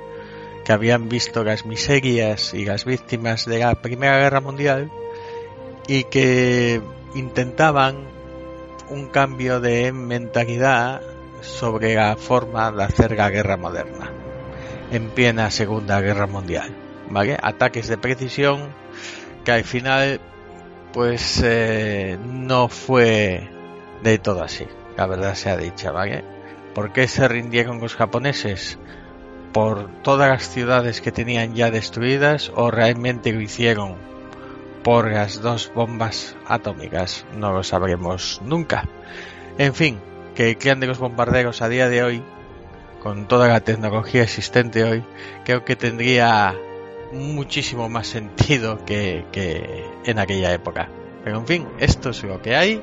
que 0.64 0.72
habían 0.72 1.08
visto 1.08 1.42
las 1.44 1.66
miserias 1.66 2.54
y 2.54 2.64
las 2.64 2.84
víctimas 2.84 3.46
de 3.46 3.58
la 3.60 3.74
Primera 3.74 4.18
Guerra 4.18 4.40
Mundial 4.40 4.90
y 5.88 6.04
que 6.04 6.80
intentaban 7.14 8.08
un 8.90 9.08
cambio 9.08 9.60
de 9.60 9.92
mentalidad 9.92 11.02
sobre 11.40 11.94
la 11.94 12.16
forma 12.16 12.70
de 12.70 12.84
hacer 12.84 13.16
la 13.16 13.28
guerra 13.28 13.56
moderna 13.56 14.12
en 14.92 15.10
plena 15.10 15.50
Segunda 15.50 16.00
Guerra 16.00 16.26
Mundial. 16.26 16.74
¿vale? 17.10 17.36
Ataques 17.42 17.88
de 17.88 17.98
precisión 17.98 18.72
que 19.44 19.52
al 19.52 19.64
final 19.64 20.20
pues 20.96 21.42
eh, 21.44 22.16
no 22.24 22.70
fue 22.70 23.50
de 24.02 24.16
todo 24.16 24.42
así, 24.42 24.66
la 24.96 25.06
verdad 25.06 25.34
sea 25.34 25.58
dicha, 25.58 25.92
¿vale? 25.92 26.24
¿Por 26.74 26.94
qué 26.94 27.06
se 27.06 27.28
rindieron 27.28 27.80
los 27.80 27.94
japoneses? 27.94 28.78
¿Por 29.52 29.90
todas 30.00 30.30
las 30.30 30.48
ciudades 30.48 31.02
que 31.02 31.12
tenían 31.12 31.54
ya 31.54 31.70
destruidas 31.70 32.50
o 32.54 32.70
realmente 32.70 33.34
lo 33.34 33.42
hicieron 33.42 33.96
por 34.82 35.12
las 35.12 35.42
dos 35.42 35.70
bombas 35.74 36.34
atómicas? 36.46 37.26
No 37.36 37.52
lo 37.52 37.62
sabremos 37.62 38.40
nunca. 38.42 38.88
En 39.58 39.74
fin, 39.74 40.00
que 40.34 40.48
el 40.48 40.56
clan 40.56 40.80
de 40.80 40.86
los 40.86 40.98
bombarderos 40.98 41.60
a 41.60 41.68
día 41.68 41.90
de 41.90 42.04
hoy, 42.04 42.22
con 43.02 43.28
toda 43.28 43.48
la 43.48 43.60
tecnología 43.60 44.22
existente 44.22 44.82
hoy, 44.82 45.04
creo 45.44 45.62
que 45.62 45.76
tendría 45.76 46.56
muchísimo 47.12 47.88
más 47.88 48.06
sentido 48.06 48.84
que, 48.84 49.24
que 49.32 49.84
en 50.04 50.18
aquella 50.18 50.52
época. 50.52 50.88
Pero 51.24 51.38
en 51.38 51.46
fin, 51.46 51.68
esto 51.78 52.10
es 52.10 52.22
lo 52.22 52.40
que 52.40 52.54
hay. 52.56 52.82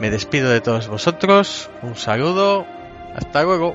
Me 0.00 0.10
despido 0.10 0.50
de 0.50 0.60
todos 0.60 0.88
vosotros. 0.88 1.70
Un 1.82 1.96
saludo. 1.96 2.66
Hasta 3.14 3.42
luego. 3.42 3.74